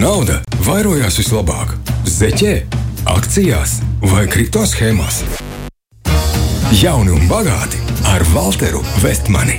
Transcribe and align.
nauda 0.00 0.38
vairojās 0.64 1.18
vislabāk? 1.20 1.74
Zeķē, 2.08 2.54
akcijās 3.12 3.80
vai 4.08 4.24
kripto 4.32 4.62
schēmās? 4.64 5.18
Jauni 6.80 7.12
un 7.12 7.26
bagāti 7.28 7.80
ar 8.08 8.24
Walteru 8.32 8.80
Vestmani. 9.02 9.58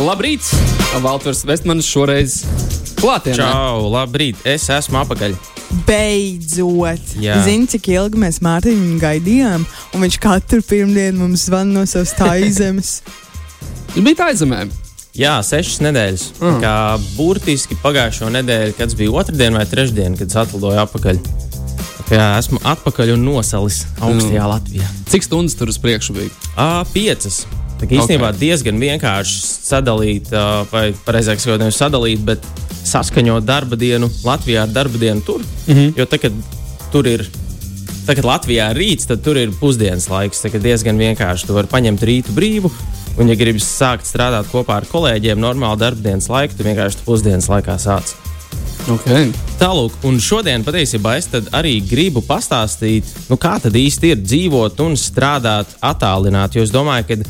Labrīt! 0.00 0.46
Valters 1.04 1.42
Vestmanis 1.44 1.90
šoreiz 1.92 2.38
klātienē. 3.02 3.36
Čau, 3.42 3.90
labrīt! 3.92 4.40
Es 4.48 4.70
esmu 4.72 5.02
apakaļ. 5.02 5.36
Beidzot! 5.84 7.16
Jā. 7.20 7.42
Zini, 7.44 7.68
cik 7.74 7.90
ilgi 7.92 8.22
mēs 8.24 8.40
Mārtiņu 8.44 8.96
gaidījām, 9.02 9.66
un 9.92 10.06
viņš 10.06 10.16
katru 10.22 10.64
pirmdienu 10.64 11.26
mums 11.26 11.44
zvana 11.50 11.82
no 11.82 11.84
savas 11.88 12.16
taizemes. 12.16 13.02
Viņš 13.92 14.06
bija 14.06 14.16
tā 14.22 14.30
aizemē. 14.32 14.64
Jā, 15.12 15.34
sešas 15.44 15.82
nedēļas. 15.84 16.22
Mm. 16.40 16.60
Kā 16.62 16.74
burtiski 17.18 17.76
pagājušo 17.82 18.30
nedēļu, 18.32 18.76
kad 18.78 18.94
bija 18.96 19.12
otrdiena 19.20 19.60
vai 19.60 19.66
trešdiena, 19.68 20.16
kad 20.16 20.30
es 20.32 20.38
atlidoju 20.40 20.78
atpakaļ. 20.86 21.18
Kā 22.08 22.28
esmu 22.38 22.60
atpakaļ 22.64 23.12
un 23.18 23.26
nosalis 23.26 23.82
augstajā 23.98 24.40
mm. 24.40 24.52
Latvijā. 24.54 24.88
Cik 25.12 25.26
stundas 25.26 25.56
tur 25.58 25.68
uz 25.68 25.76
priekšu 25.82 26.16
bija? 26.16 26.32
À, 26.56 26.86
piecas. 26.94 27.42
Tā 27.76 27.90
kā 27.90 27.98
īstenībā 27.98 28.30
okay. 28.30 28.40
diezgan 28.40 28.80
vienkārši 28.80 29.36
sadalīt, 29.68 30.32
vai 30.72 30.86
pareizāk 31.04 31.44
sakot, 31.44 31.60
nevis 31.60 31.80
sadalīt, 31.82 32.24
bet 32.24 32.48
saskaņot 32.88 33.44
darba 33.44 33.76
dienu 33.76 34.08
Latvijā 34.24 34.64
ar 34.64 34.72
darba 34.72 35.00
dienu 35.02 35.20
tur. 35.26 35.44
Mm 35.66 35.74
-hmm. 35.74 35.92
Jo 35.98 36.06
tagad 36.06 36.32
tur 36.92 37.06
ir. 37.06 37.28
Tagad 38.06 38.24
Latvijā 38.24 38.70
ir 38.70 38.80
rīts, 38.80 39.06
tad 39.06 39.22
tur 39.22 39.36
ir 39.36 39.52
pusdienas 39.60 40.08
laiks. 40.08 40.40
Kā 40.42 40.58
diezgan 40.58 40.96
vienkārši. 40.98 41.46
Tu 41.46 41.54
vari 41.54 41.68
paņemt 41.68 42.02
rītu 42.02 42.32
brīvu, 42.34 42.70
un, 43.18 43.28
ja 43.28 43.36
gribi 43.38 43.62
sākt 43.62 44.08
strādāt 44.08 44.50
kopā 44.52 44.80
ar 44.80 44.88
kolēģiem, 44.90 45.40
normāli 45.40 45.80
darbdienas 45.82 46.28
laiku, 46.32 46.58
tu 46.58 46.66
vienkārši 46.66 47.04
pusdienas 47.06 47.50
laikā 47.52 47.78
sāc. 47.82 48.14
Okay. 48.90 49.28
Tālāk, 49.60 49.94
un 50.08 50.16
šodien 50.18 50.64
patiesībā 50.66 51.14
es 51.20 51.28
arī 51.54 51.76
gribu 51.86 52.22
pastāstīt, 52.26 53.06
nu, 53.30 53.38
kā 53.38 53.54
tad 53.62 53.76
īsti 53.78 54.10
ir 54.10 54.22
dzīvot 54.24 54.80
un 54.82 54.96
strādāt 54.98 55.76
attālināti. 55.78 56.58
Jo 56.58 56.66
es 56.66 56.74
domāju, 56.74 57.06
ka 57.12 57.20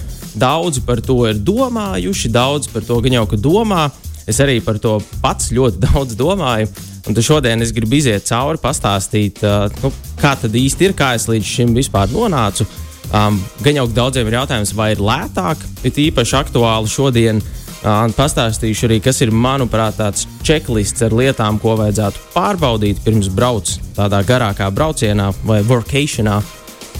daudzi 0.41 0.81
par 0.87 1.03
to 1.05 1.19
ir 1.29 1.43
domājuši, 1.45 2.33
daudz 2.33 2.71
par 2.73 2.87
to 2.89 2.97
gan 3.05 3.19
jau 3.21 3.27
ka 3.29 3.37
domā. 3.37 3.91
Es 4.29 4.39
arī 4.41 4.61
par 4.65 4.79
to 4.81 4.97
pats 5.21 5.51
ļoti 5.53 5.83
daudz 5.89 6.17
domāju. 6.17 6.71
Un 7.03 7.19
tad 7.19 7.27
šodien 7.27 7.65
es 7.65 7.75
gribu 7.75 7.99
iziet 7.99 8.25
cauri, 8.29 8.61
pastāstīt, 8.63 9.43
uh, 9.43 9.67
nu, 9.83 9.91
kā 10.21 10.37
tad 10.39 10.55
īsti 10.55 10.89
ir, 10.89 10.97
kā 10.97 11.13
es 11.19 11.27
līdz 11.29 11.53
šim 11.57 11.75
vispār 11.77 12.09
nonācu. 12.15 12.65
Um, 13.13 13.37
gan 13.61 13.77
jau 13.77 13.85
daudziem 13.93 14.29
ir 14.31 14.39
jautājums, 14.39 14.73
vai 14.73 14.93
ir 14.95 15.03
lētāk, 15.05 15.61
ir 15.85 15.99
īpaši 16.09 16.39
aktuāli 16.39 16.89
šodien. 16.89 17.43
Uh, 17.83 18.07
pastāstīšu 18.17 18.87
arī, 18.87 19.01
kas 19.03 19.21
ir, 19.25 19.33
manuprāt, 19.35 19.99
tāds 19.99 20.25
checklists 20.47 21.03
ar 21.05 21.13
lietām, 21.19 21.59
ko 21.61 21.75
vajadzētu 21.81 22.23
pārbaudīt 22.33 23.03
pirms 23.05 23.29
brauc 23.35 23.69
tādā 23.97 24.23
garākā 24.25 24.71
braucienā 24.73 25.29
vai 25.45 25.61
workationā. 25.67 26.39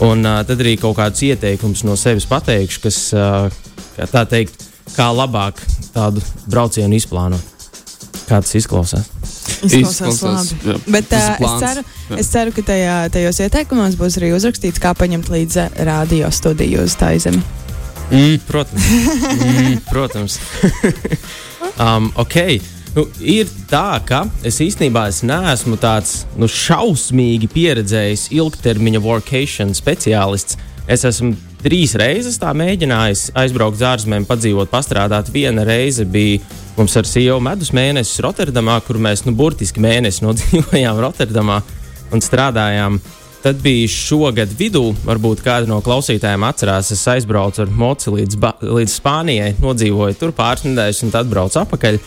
Un 0.05 0.25
uh, 0.27 0.41
tad 0.45 0.61
arī 0.61 0.75
kaut 0.81 0.99
kādus 0.99 1.23
ieteikumus 1.31 1.85
no 1.87 1.97
sevis 1.97 2.27
pateikšu, 2.29 2.83
kas, 2.83 2.99
uh, 3.17 3.47
tā 4.11 4.25
teikt, 4.29 4.67
kā 4.93 5.09
labāk 5.15 5.63
tādu 5.95 6.21
braucienu 6.45 6.99
izplānot. 6.99 7.53
Kā 8.27 8.43
tas 8.43 8.53
izklausās? 8.59 9.32
Izklausās 9.63 10.13
Izklausās, 10.13 10.51
labi. 10.53 10.69
jā. 10.71 10.77
Bet 10.97 11.13
uh, 11.15 11.27
es, 11.33 11.55
ceru, 11.63 11.83
Jā. 12.09 12.19
es 12.19 12.31
ceru, 12.33 12.53
ka 12.55 12.65
tajā, 12.67 12.95
tajos 13.15 13.39
ieteikumos 13.45 13.97
būs 13.99 14.19
arī 14.19 14.33
uzrakstīts, 14.35 14.81
kā 14.83 14.93
paņemt 14.99 15.31
līdzi 15.33 15.67
radio 15.87 16.31
studiju 16.33 16.83
uz 16.87 16.95
taizemi. 16.99 17.43
Mm, 18.11 18.39
protams. 18.47 18.87
mm, 19.39 19.77
protams. 19.93 20.39
um, 21.79 22.11
ok. 22.15 22.35
Nu, 22.93 23.07
ir 23.25 23.49
tā, 23.71 23.97
ka 24.05 24.19
es 24.45 24.59
īstenībā 24.61 25.07
es 25.09 25.23
neesmu 25.25 25.79
tāds 25.81 26.27
nu, 26.37 26.45
šausmīgi 26.45 27.49
pieredzējis 27.49 28.27
ilgtermiņa 28.37 29.01
workation 29.01 29.73
speciālists. 29.73 30.59
Es 30.85 31.01
esmu 31.07 31.31
trīs 31.63 31.95
reizes 31.97 32.37
tā 32.41 32.51
mēģinājis 32.53 33.31
aizbraukt 33.39 33.79
uz 33.79 33.85
ārzemēm, 33.87 34.27
padzīvot, 34.29 34.69
pastrādāt. 34.69 35.31
Viena 35.33 35.63
reize 35.65 36.05
bija 36.05 36.43
mums 36.77 36.95
ar 36.97 37.07
sievu 37.07 37.39
medus 37.43 37.73
mēnesis 37.75 38.21
Rotterdamā, 38.23 38.79
kur 38.85 38.97
mēs 39.01 39.25
nu, 39.27 39.35
burtiski 39.37 39.83
mēnesi 39.83 40.25
nodzīvojām 40.25 41.01
Rotterdamā 41.03 41.59
un 42.13 42.23
strādājām. 42.23 43.01
Tad 43.43 43.59
bija 43.59 43.89
šogad 43.91 44.53
vidū, 44.55 44.93
varbūt 45.03 45.41
kāda 45.43 45.67
no 45.67 45.81
klausītājiem 45.83 46.45
atcerās, 46.47 46.93
es 46.95 47.01
aizbraucu 47.11 47.65
ar 47.65 47.71
moci 47.75 48.13
līdz, 48.13 48.37
Ba- 48.39 48.55
līdz 48.63 48.93
Spānijai, 49.01 49.49
nodzīvoju 49.59 50.15
tur 50.19 50.31
pāris 50.35 50.63
nedēļas 50.63 51.01
un 51.03 51.11
tad 51.11 51.31
braucu 51.31 51.59
atpakaļ. 51.59 51.99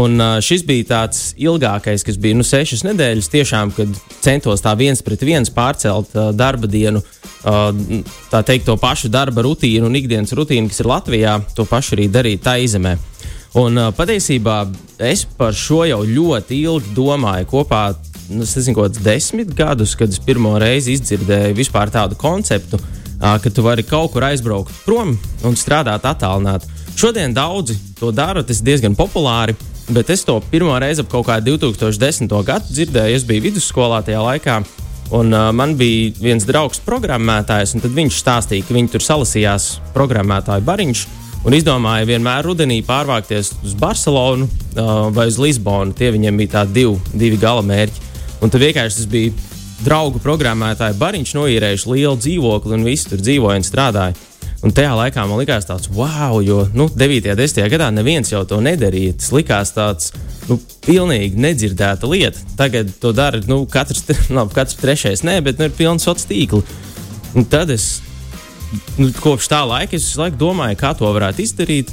Un 0.00 0.22
šis 0.42 0.62
bija 0.66 0.86
tāds 0.86 1.22
ilgākais, 1.38 2.04
kas 2.06 2.18
bija 2.22 2.38
nu, 2.38 2.44
sešas 2.46 2.84
nedēļas. 2.86 3.30
Tiešām, 3.30 3.72
kad 3.74 3.96
centos 4.22 4.62
tā 4.62 4.76
viens 4.78 5.02
pret 5.02 5.22
viens 5.26 5.50
pārcelt 5.50 6.14
uh, 6.14 6.28
darba 6.34 6.70
dienu, 6.70 7.02
uh, 7.02 7.70
tā 8.30 8.42
teikt, 8.46 8.68
to 8.68 8.76
pašu 8.78 9.10
darba 9.10 9.42
rutīnu 9.46 9.90
un 9.90 9.98
ikdienas 9.98 10.34
rutīnu, 10.38 10.70
kas 10.70 10.82
ir 10.82 10.90
Latvijā, 10.90 11.36
to 11.58 11.66
pašu 11.66 11.96
arī 11.98 12.06
darīt 12.10 12.46
tā 12.46 12.54
izemē. 12.62 12.94
Un 13.58 13.74
uh, 13.74 13.88
patiesībā 13.90 14.62
es 15.02 15.24
par 15.38 15.56
šo 15.56 15.82
jau 15.88 16.04
ļoti 16.06 16.60
ilgi 16.68 16.94
domāju 16.94 17.48
kopā. 17.50 17.88
Nu, 18.30 18.44
es 18.46 18.54
nezinu, 18.54 18.76
kāds 18.78 19.00
desmit 19.02 19.50
gadus, 19.58 19.96
kad 19.98 20.12
es 20.12 20.20
pirmo 20.22 20.52
reizi 20.62 20.94
izdzirdēju 20.94 21.56
vispār 21.58 21.90
tādu 21.90 22.14
konceptu, 22.18 22.78
uh, 22.78 23.34
ka 23.42 23.50
tu 23.50 23.64
vari 23.66 23.82
kaut 23.82 24.12
kur 24.14 24.28
aizbraukt 24.28 24.84
prom 24.84 25.16
un 25.42 25.58
strādāt 25.58 26.06
attālināti. 26.06 26.70
Šodien 26.94 27.34
daudzi 27.34 27.74
to 27.98 28.12
dara, 28.14 28.44
tas 28.46 28.62
ir 28.62 28.70
diezgan 28.70 28.94
populāri. 28.94 29.56
Bet 29.90 30.12
es 30.14 30.22
to 30.22 30.36
pirmo 30.52 30.76
reizi 30.78 31.02
ap 31.02 31.10
kaut 31.10 31.26
kādu 31.26 31.56
2010. 31.58 32.30
gadu 32.46 32.70
dzirdēju. 32.70 33.16
Es 33.18 33.26
biju 33.26 33.48
vidusskolā 33.48 34.04
tajā 34.06 34.20
laikā, 34.22 34.60
un 35.18 35.34
uh, 35.34 35.48
man 35.50 35.74
bija 35.80 36.12
viens 36.22 36.46
draugs, 36.46 36.78
programmētājs, 36.86 37.74
un 37.74 37.82
viņš 37.82 38.20
stāstīja, 38.22 38.68
ka 38.68 38.78
viņi 38.78 38.92
tur 38.94 39.02
salasījās 39.02 39.72
programmētāju 39.96 40.62
bariņš 40.70 41.08
un 41.46 41.56
izdomāja 41.56 42.08
vienmēr 42.08 42.44
rudenī 42.44 42.80
pārvākties 42.86 43.54
uz 43.64 43.76
Barcelonu 43.80 44.46
uh, 44.46 45.08
vai 45.14 45.28
uz 45.30 45.38
Lisbonu. 45.40 45.94
Tie 45.96 46.12
viņiem 46.14 46.40
bija 46.40 46.58
tādi 46.60 46.80
divi, 46.82 47.14
divi 47.14 47.40
gala 47.40 47.64
mērķi. 47.66 48.08
Un 48.40 48.52
tad 48.52 48.62
vienkārši 48.62 49.02
tas 49.02 49.08
bija 49.10 49.32
draugu 49.84 50.20
programmētāju 50.20 50.98
bariņš, 51.00 51.36
noīrējuši 51.36 51.94
lielu 51.94 52.18
dzīvokli 52.20 52.76
un 52.76 52.84
visi 52.84 53.08
tur 53.12 53.22
dzīvoja 53.22 53.60
un 53.60 53.66
strādāja. 53.66 54.18
Un 54.60 54.74
tajā 54.76 54.92
laikā 54.92 55.22
man 55.24 55.40
likās 55.40 55.64
tāds, 55.64 55.88
wow, 55.96 56.36
jo 56.44 56.66
nu, 56.76 56.90
9. 56.92 57.30
un 57.32 57.38
10. 57.38 57.62
gadā 57.72 57.86
neviens 57.96 58.28
jau 58.28 58.42
to 58.44 58.58
nedarīja. 58.60 59.14
Tas 59.16 59.30
likās 59.32 59.72
tāds, 59.72 60.10
nu, 60.50 60.58
pilnīgi 60.84 61.40
nedzirdēta 61.40 62.10
lieta. 62.10 62.44
Tagad 62.58 62.92
to 63.00 63.14
dara 63.16 63.40
nu, 63.48 63.62
katrs, 63.72 64.04
labi, 64.36 64.52
katrs 64.58 64.76
trešais, 64.82 65.24
nē, 65.24 65.38
bet 65.46 65.60
nu, 65.60 65.70
ir 65.70 65.76
pilns 65.78 66.04
sociāls 66.04 66.28
tīkls. 66.28 66.76
Un 67.32 67.48
tad 67.48 67.72
es 67.72 68.02
nu, 68.98 69.10
kopš 69.20 69.50
tā 69.50 69.64
laika 69.66 69.96
es 69.96 70.06
visu 70.06 70.22
laiku 70.22 70.38
domāju, 70.40 70.78
kā 70.80 70.94
to 70.98 71.10
varētu 71.10 71.44
izdarīt. 71.44 71.92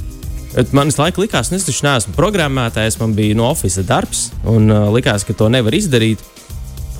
Bet 0.54 0.72
Man 0.72 0.88
visu 0.88 1.02
laiku 1.02 1.22
likās, 1.22 1.50
ka 1.50 1.58
es 1.58 1.66
taču 1.66 1.84
neesmu 1.84 2.14
programmētājs, 2.16 2.96
man 3.02 3.12
bija 3.16 3.36
no 3.36 3.50
oficiāla 3.52 3.86
darbs, 3.88 4.28
un 4.48 4.70
uh, 4.72 4.88
likās, 4.94 5.26
ka 5.28 5.36
to 5.36 5.50
nevar 5.52 5.76
izdarīt. 5.76 6.22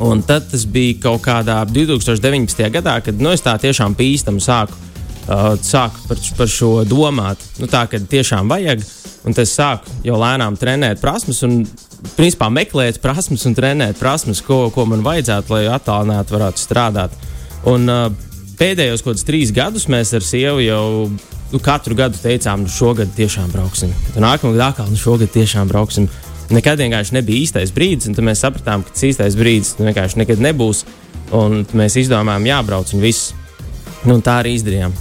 Un 0.04 0.20
tad 0.22 0.50
tas 0.50 0.66
bija 0.68 0.98
kaut 1.08 1.24
kādā 1.24 1.56
2019. 1.66 2.60
gadā, 2.76 2.98
kad 3.02 3.18
nu, 3.18 3.32
es 3.34 3.42
tā 3.42 3.56
tiešām 3.58 3.96
pīstam 3.98 4.38
sāku, 4.42 4.76
uh, 5.26 5.56
sāku 5.64 6.04
par, 6.10 6.20
par 6.38 6.52
šo 6.52 6.70
domāt. 6.86 7.42
Nu, 7.58 7.66
tā 7.72 7.86
kā 7.90 7.98
tiešām 7.98 8.52
vajag, 8.52 8.84
un 9.24 9.34
tad 9.34 9.48
es 9.48 9.56
sāku 9.56 9.96
jau 10.06 10.20
lēnām 10.20 10.60
trenēt 10.60 11.02
prasmes, 11.02 11.40
un 11.48 11.64
principā 12.14 12.52
meklēt 12.52 13.00
prasmes 13.02 13.48
un 13.48 13.56
trenēt 13.58 13.98
prasmes, 13.98 14.44
ko, 14.44 14.66
ko 14.74 14.86
man 14.92 15.02
vajadzētu, 15.06 15.56
lai 15.56 15.64
attālināti 15.72 16.36
varētu 16.36 16.62
strādāt. 16.68 17.16
Un, 17.66 17.88
uh, 17.90 18.27
pēdējos 18.58 19.02
kaut 19.04 19.14
kādus 19.14 19.26
trīs 19.28 19.52
gadus 19.54 19.88
mēs 19.90 20.12
ar 20.16 20.24
sievu 20.24 20.62
jau 20.64 20.84
nu, 21.52 21.60
katru 21.64 21.96
gadu 21.98 22.20
teicām, 22.20 22.64
nu, 22.64 22.72
šogad 22.72 23.12
tiešām 23.16 23.50
brauksim. 23.54 23.92
Tad 24.12 24.22
nākamā 24.24 24.54
gada 24.56 24.70
atkal, 24.72 24.90
nu, 24.92 25.00
šogad 25.00 25.32
tiešām 25.34 25.70
brauksim. 25.70 26.08
Nekad 26.52 26.80
vienkārši 26.80 27.18
nebija 27.18 27.44
īstais 27.44 27.72
brīdis, 27.76 28.08
un 28.08 28.16
tad 28.16 28.24
mēs 28.24 28.40
sapratām, 28.44 28.84
ka 28.84 28.94
tas 28.94 29.04
īstais 29.10 29.36
brīdis 29.36 29.74
nu, 29.78 29.88
vienkārši 29.88 30.22
nekad 30.22 30.40
nebūs. 30.44 30.84
Un 31.36 31.60
mēs 31.76 31.98
izdomājām, 32.00 32.46
jābrauc, 32.48 32.94
un 32.96 33.04
viss. 33.04 33.34
Nu, 34.06 34.16
un 34.16 34.24
tā 34.24 34.38
arī 34.40 34.54
izdarījām. 34.56 34.94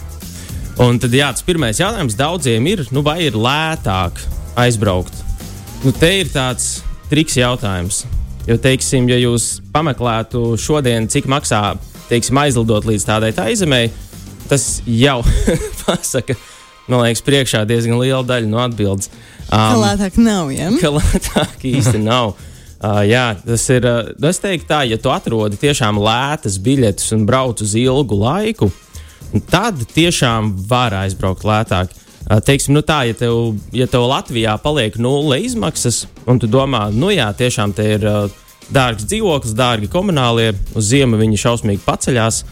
Un 0.84 1.00
tad 1.02 1.16
jā, 1.16 1.30
tas 1.34 1.46
pirmais 1.48 1.80
jautājums 1.80 2.18
daudziem 2.20 2.68
ir, 2.70 2.84
nu, 2.94 3.02
vai 3.06 3.22
ir 3.30 3.38
lētāk 3.40 4.20
aizbraukt? 4.60 5.24
Nu, 5.86 5.94
te 5.96 6.10
ir 6.20 6.30
tāds 6.34 6.82
triks 7.10 7.38
jautājums. 7.40 8.04
Jo, 8.48 8.58
teiksim, 8.62 9.08
ja 9.12 9.18
jūs 9.20 9.58
pameklētu 9.74 10.54
šodien, 10.62 11.08
cik 11.12 11.28
maksā 11.32 11.62
teiksim, 12.10 12.38
aizlidot 12.42 12.88
līdz 12.88 13.06
tādai 13.08 13.32
taizemē, 13.36 13.88
tas 14.50 14.82
jau 14.88 15.20
pasaka, 15.86 16.38
man 16.88 17.06
liekas, 17.06 17.24
priekšā 17.28 17.64
diezgan 17.68 18.00
liela 18.02 18.24
daļa 18.28 18.52
no 18.52 18.62
atbildes. 18.64 19.12
Um, 19.48 19.80
lētāk 19.84 20.20
nav, 20.20 20.52
ja? 20.52 20.72
ka 20.82 20.92
lētāk 20.98 21.68
īsti 21.68 22.02
nav. 22.04 22.36
Uh, 22.78 23.04
jā, 23.14 23.30
tas 23.46 23.68
ir. 23.74 23.88
Uh, 23.88 24.28
es 24.30 24.42
teiktu, 24.44 24.68
tā, 24.70 24.82
ja 24.88 25.00
tu 25.02 25.12
atrodi 25.14 25.60
tiešām 25.60 26.00
lētas 26.04 26.60
biļetes 26.64 27.14
un 27.16 27.24
brauc 27.30 27.64
uz 27.64 27.76
ilgu 27.80 28.20
laiku, 28.24 28.72
tad 29.52 29.80
tiešām 29.94 30.54
var 30.68 30.96
aizbraukt 31.04 31.48
lētāk. 31.48 31.94
Uh, 32.28 32.42
teiksim, 32.44 32.76
nu 32.76 32.84
tā, 32.84 33.06
ja 33.08 33.16
tev, 33.16 33.56
ja 33.76 33.88
tev 33.88 34.04
Latvijā 34.10 34.58
paliek 34.60 35.00
nulle 35.00 35.40
izmaksas, 35.48 36.06
un 36.28 36.42
tu 36.44 36.50
domā, 36.52 36.90
nu 36.92 37.12
jā, 37.14 37.30
tiešām 37.40 37.76
te 37.76 37.88
ir 37.96 38.04
uh, 38.08 38.28
dārgs 38.74 39.08
dzīvoklis, 39.08 39.56
dārgi 39.58 39.90
komunālie, 39.92 40.52
uz 40.76 40.90
ziemu 40.92 41.20
viņi 41.20 41.42
šausmīgi 41.44 41.84
paceļās. 41.86 42.44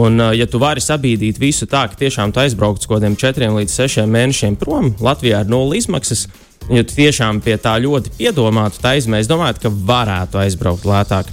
Un, 0.00 0.16
uh, 0.16 0.30
ja 0.32 0.46
tu 0.48 0.56
vari 0.62 0.80
sabīdīt 0.80 1.40
visu 1.40 1.68
tā, 1.68 1.84
ka 1.90 1.98
tiešām 2.00 2.32
tu 2.32 2.40
aizbrauktu 2.40 2.80
uz 2.80 2.88
kaut 2.88 2.96
kādiem 3.02 3.16
četriem 3.20 3.58
līdz 3.58 3.74
sešiem 3.76 4.08
mēnešiem 4.08 4.56
prom, 4.56 4.94
Latvijā 5.04 5.42
ir 5.44 5.52
nulle 5.52 5.76
izmaksas, 5.76 6.24
ja 6.72 6.80
tu 6.86 6.96
tiešām 6.96 7.42
pie 7.44 7.58
tā 7.60 7.74
ļoti 7.82 8.14
piedomātu, 8.16 8.80
tad 8.80 8.94
aizmēs, 8.94 9.28
domājot, 9.28 9.60
ka 9.60 9.72
varētu 9.92 10.40
aizbraukt 10.40 10.88
lētāk. 10.88 11.28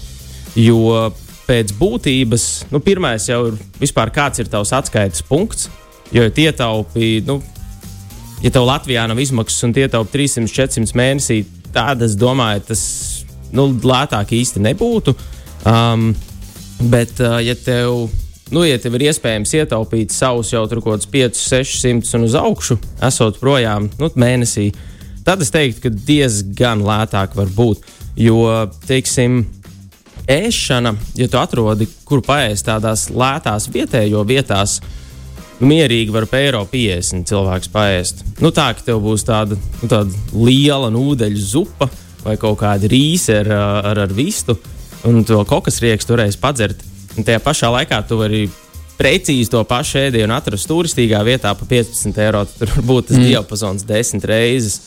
Jo 0.60 1.08
pēc 1.48 1.72
būtības, 1.80 2.48
nu, 2.74 2.82
pirmais 2.84 3.30
jau 3.30 3.46
ir 3.50 3.62
vispār 3.80 4.12
kāds 4.14 4.44
ir 4.44 4.52
tavs 4.52 4.74
atskaites 4.76 5.24
punkts, 5.26 5.70
jo 6.12 6.26
ja 6.26 6.30
ietaupīji, 6.30 7.24
nu, 7.30 7.40
ja 8.44 8.52
tev 8.52 8.68
Latvijā 8.68 9.08
nav 9.10 9.24
izmaksas 9.24 9.66
un 9.70 9.74
ietaupi 9.78 10.14
300, 10.18 10.52
400 10.52 11.00
mēnesī, 11.00 11.40
tad 11.74 12.04
es 12.06 12.18
domāju, 12.20 12.68
tas 12.70 12.84
nu, 13.56 13.70
lētāk 13.84 14.34
īsti 14.38 14.64
nebūtu. 14.64 15.16
Um, 15.68 16.12
bet, 16.92 17.16
uh, 17.24 17.40
ja 17.44 17.56
tev, 17.60 18.08
nu, 18.56 18.64
ja 18.68 18.80
tev 18.82 18.98
ir 18.98 19.10
iespējams 19.10 19.56
ietaupīt 19.60 20.16
savus 20.16 20.54
jau 20.54 20.66
tur 20.70 20.84
kaut 20.84 21.00
kādus 21.00 21.12
5, 21.12 21.44
600 21.50 22.18
un 22.20 22.28
uz 22.30 22.38
augšu, 22.40 22.80
esot 23.10 23.40
projām 23.42 23.90
nu, 24.00 24.12
mēnesī, 24.20 24.70
tad 25.28 25.44
es 25.44 25.54
teiktu, 25.54 25.88
ka 25.88 25.94
diezgan 25.94 26.84
lētāk 26.86 27.36
var 27.38 27.52
būt. 27.56 27.84
Jo, 28.20 28.42
teiksim, 28.88 29.44
ēšana, 30.30 30.94
ja 31.18 31.28
tu 31.30 31.40
atrodi, 31.42 31.88
kur 32.06 32.22
paēst 32.26 32.68
tādās 32.68 33.08
lētās 33.10 33.70
vietējo 33.74 34.24
vietās, 34.28 34.80
mierīgi 35.60 36.14
var 36.14 36.28
par 36.30 36.44
eiro 36.44 36.62
50 36.70 37.28
cilvēks 37.30 37.72
paēst. 37.74 38.24
Nu, 38.44 38.52
tā, 38.56 38.70
ka 38.78 38.86
tev 38.86 39.02
būs 39.04 39.26
tāda, 39.28 39.58
nu, 39.82 39.90
tāda 39.90 40.38
liela 40.38 40.92
nūdeļu 40.94 41.42
zupa 41.44 41.90
vai 42.24 42.36
kaut 42.40 42.60
kāda 42.62 42.90
rīse 42.92 43.40
ar, 43.42 43.52
ar, 43.92 44.04
ar 44.06 44.14
vistu, 44.16 44.58
un 45.08 45.24
to 45.28 45.40
kokas 45.48 45.80
rieks 45.84 46.08
toreiz 46.10 46.38
padzert. 46.40 46.82
Un 47.18 47.26
tajā 47.28 47.42
pašā 47.44 47.72
laikā 47.74 48.02
tu 48.08 48.20
vari 48.20 48.46
precīzi 49.00 49.52
to 49.54 49.64
pašu 49.68 50.02
ēdienu 50.06 50.36
atrast 50.36 50.68
turistīgā 50.70 51.22
vietā 51.28 51.54
par 51.56 51.70
15 51.70 52.20
eiro. 52.26 52.44
Tur 52.60 52.74
var 52.76 52.88
būt 52.92 53.12
tas 53.12 53.20
mm. 53.20 53.28
diapazons 53.32 53.88
desmit 53.88 54.28
reizes. 54.30 54.80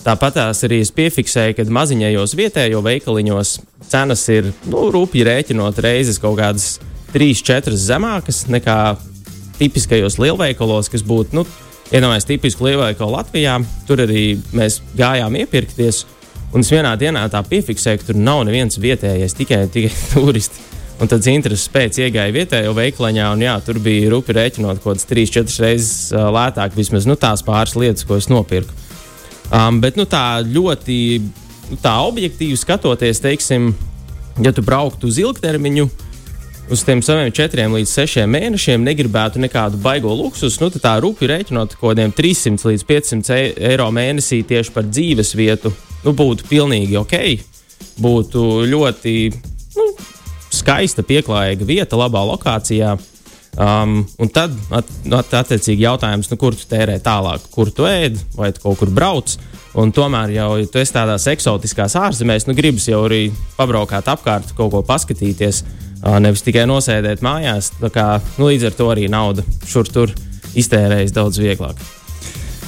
Tāpat 0.00 0.38
arī 0.40 0.80
es 0.80 0.90
piefiksēju, 0.96 1.58
ka 1.58 1.66
maziņajos 1.76 2.34
vietējo 2.38 2.80
veikaliņos 2.84 3.56
cenas 3.90 4.22
ir 4.32 4.48
nu, 4.64 4.86
rūpīgi 4.94 5.26
rēķinot 5.28 5.80
reizes 5.84 6.18
kaut 6.22 6.38
kādas 6.40 6.78
3-4 7.12 7.76
zemākas 7.76 8.46
nekā 8.48 8.78
tipiskajos 9.58 10.16
lielveikalos, 10.22 10.88
kas 10.88 11.04
būtu, 11.04 11.36
nu, 11.36 11.44
iedomājieties, 11.92 12.28
tipisku 12.30 12.64
lielveikalu 12.64 13.12
Latvijā. 13.18 13.58
Tur 13.88 14.06
arī 14.06 14.24
mēs 14.56 14.80
gājām 14.96 15.36
iepirkties. 15.42 16.06
Un 16.50 16.64
es 16.64 16.70
vienā 16.72 16.96
dienā 16.98 17.22
tā 17.30 17.40
piefiksēju, 17.46 18.00
ka 18.00 18.08
tur 18.08 18.18
nav 18.18 18.42
neviens 18.48 18.78
vietējais, 18.82 19.36
tikai, 19.38 19.64
tikai 19.70 19.94
turisti. 20.12 20.66
Un 21.00 21.08
tad 21.08 21.24
intereses 21.32 21.70
pēc 21.72 21.96
iegāja 22.02 22.34
vietējo 22.34 22.74
veikaliņā, 22.76 23.28
un 23.32 23.44
jā, 23.46 23.54
tur 23.64 23.78
bija 23.80 24.10
rupi 24.12 24.34
rēķinot 24.36 24.82
kaut 24.82 24.98
kādas 24.98 25.08
3-4 25.08 25.62
reizes 25.62 25.92
uh, 26.12 26.26
lētāk, 26.34 26.74
vismaz 26.76 27.06
nu, 27.08 27.16
tās 27.16 27.40
pāris 27.46 27.72
lietas, 27.78 28.04
ko 28.04 28.18
es 28.20 28.28
nopirku. 28.28 28.74
Um, 29.48 29.78
bet 29.80 29.96
nu, 29.96 30.04
tā 30.04 30.42
ļoti 30.44 30.98
nu, 31.70 31.78
tā 31.80 31.94
objektīvi 32.04 32.58
skatoties, 32.60 33.22
teiksim, 33.24 33.70
ja 34.44 34.52
tu 34.52 34.66
brauktu 34.66 35.08
uz 35.08 35.22
ilgtermiņu, 35.22 35.88
uz 36.70 36.84
tiem 36.86 37.02
saviem 37.02 37.32
četriem 37.34 37.72
līdz 37.74 37.90
sešiem 37.90 38.30
mēnešiem, 38.30 38.84
negribētu 38.86 39.40
nekādu 39.42 39.78
baigo 39.82 40.12
luksusu, 40.14 40.62
nu, 40.62 40.70
tad 40.70 40.84
tā 40.84 40.92
rupi 41.02 41.26
rēķinot 41.26 41.74
kaut 41.74 41.92
kādiem 41.92 42.14
300 42.14 42.70
līdz 42.70 42.84
500 42.86 43.38
eiro 43.72 43.88
mēnesī 43.94 44.40
tieši 44.46 44.74
par 44.74 44.86
dzīves 44.86 45.34
vietu, 45.38 45.72
nu, 46.04 46.14
būtu 46.14 46.46
pilnīgi 46.50 46.98
ok. 47.00 47.16
Būtu 48.00 48.44
ļoti 48.70 49.14
nu, 49.76 49.88
skaista, 50.54 51.02
pieklājīga 51.06 51.66
vieta, 51.66 51.98
labā 51.98 52.22
lokācijā. 52.30 52.94
Um, 53.58 54.04
un 54.22 54.30
tad, 54.30 54.54
at, 54.70 54.86
at, 55.10 55.34
attiecīgi, 55.42 55.82
jautājums, 55.88 56.30
nu, 56.30 56.38
kur 56.38 56.54
tu 56.54 56.68
tērē 56.70 57.00
tālāk, 57.02 57.50
kur 57.50 57.72
tu 57.74 57.88
ēd, 57.88 58.20
vai 58.38 58.52
tu 58.54 58.62
kaut 58.62 58.78
kur 58.78 58.94
brauc. 58.94 59.34
Un 59.80 59.90
tomēr, 59.94 60.36
jau, 60.38 60.48
ja 60.62 60.70
tu 60.70 60.78
esi 60.78 60.94
tādās 60.94 61.26
eksotiskās 61.30 61.98
ārzemēs, 61.98 62.46
nu, 62.46 62.54
gribas 62.58 62.86
jau 62.90 63.02
arī 63.08 63.26
pabraukāt 63.58 64.06
apkārt, 64.10 64.54
kaut 64.58 64.70
ko 64.74 64.86
paskatīties, 64.86 65.64
nevis 66.22 66.44
tikai 66.46 66.66
nosēdēt 66.70 67.24
mājās. 67.24 67.72
Kā, 67.92 68.08
nu, 68.38 68.50
līdz 68.50 68.70
ar 68.70 68.76
to 68.78 68.90
arī 68.92 69.08
nauda 69.12 69.44
šur 69.68 69.88
tur 69.90 70.14
iztērējas 70.58 71.14
daudz 71.16 71.40
vieglāk. 71.42 71.80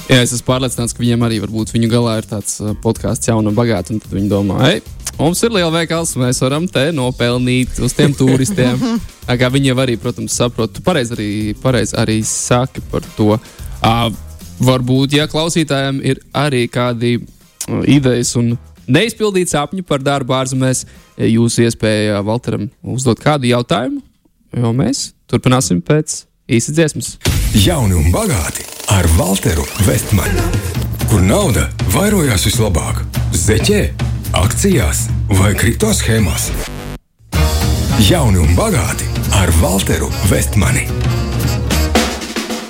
Jā, 0.09 0.19
es 0.19 0.33
esmu 0.35 0.49
pārliecināts, 0.49 0.91
ka 0.93 0.99
viņiem 0.99 1.21
arī 1.23 1.37
varbūt 1.45 1.71
viņu 1.71 1.87
galā 1.91 2.17
ir 2.19 2.27
tāds 2.27 2.57
podkāsts, 2.83 3.29
jauna 3.29 3.53
un 3.53 3.55
bagāta. 3.57 3.95
Tad 4.03 4.11
viņi 4.11 4.29
domā, 4.31 4.57
hei, 4.65 4.81
mums 5.15 5.39
ir 5.45 5.53
liela 5.55 5.71
veikals, 5.71 6.11
mēs 6.19 6.41
varam 6.43 6.67
te 6.67 6.89
nopelnīt 6.95 7.79
uz 7.83 7.95
tiem 7.95 8.15
turistiem. 8.17 8.81
kā 9.39 9.49
viņi 9.53 9.71
jau 9.71 9.77
arī, 9.85 9.95
protams, 10.01 10.35
saprot. 10.35 10.75
Tu 10.75 10.83
pareizi 10.83 11.15
arī, 11.15 11.29
pareiz 11.63 11.95
arī 11.95 12.19
saki 12.27 12.83
par 12.91 13.07
to. 13.15 13.37
Uh, 13.83 14.11
varbūt, 14.63 15.15
ja 15.17 15.29
klausītājiem 15.31 16.03
ir 16.03 16.19
arī 16.35 16.67
kādi 16.71 17.15
idejas 17.87 18.35
un 18.39 18.57
neizpildīti 18.87 19.53
sapņi 19.53 19.85
par 19.87 20.03
darbu 20.03 20.35
ārzemēs, 20.37 20.85
jūsu 21.17 21.67
iespēja 21.67 22.21
Valteram 22.25 22.69
uzdot 22.81 23.21
kādu 23.23 23.49
jautājumu, 23.51 24.01
jo 24.57 24.73
mēs 24.75 25.11
turpināsim 25.29 25.81
pēc 25.85 26.23
īsa 26.51 26.75
dziesmas. 26.75 27.17
Jauni 27.53 27.97
un 27.99 28.11
bagāti 28.13 28.65
ar 28.93 29.07
Walteru 29.17 29.65
Vestmanu, 29.87 30.43
kur 31.09 31.23
nauda 31.23 31.69
vairojās 31.93 32.45
vislabāk- 32.49 33.03
zeķē, 33.45 33.81
akcijās 34.33 35.07
vai 35.29 35.53
kripto 35.53 35.93
schēmās. 35.93 36.51
Jauni 38.09 38.41
un 38.41 38.55
bagāti 38.57 39.05
ar 39.37 39.49
Walteru 39.61 40.09
Vestmani. 40.29 40.87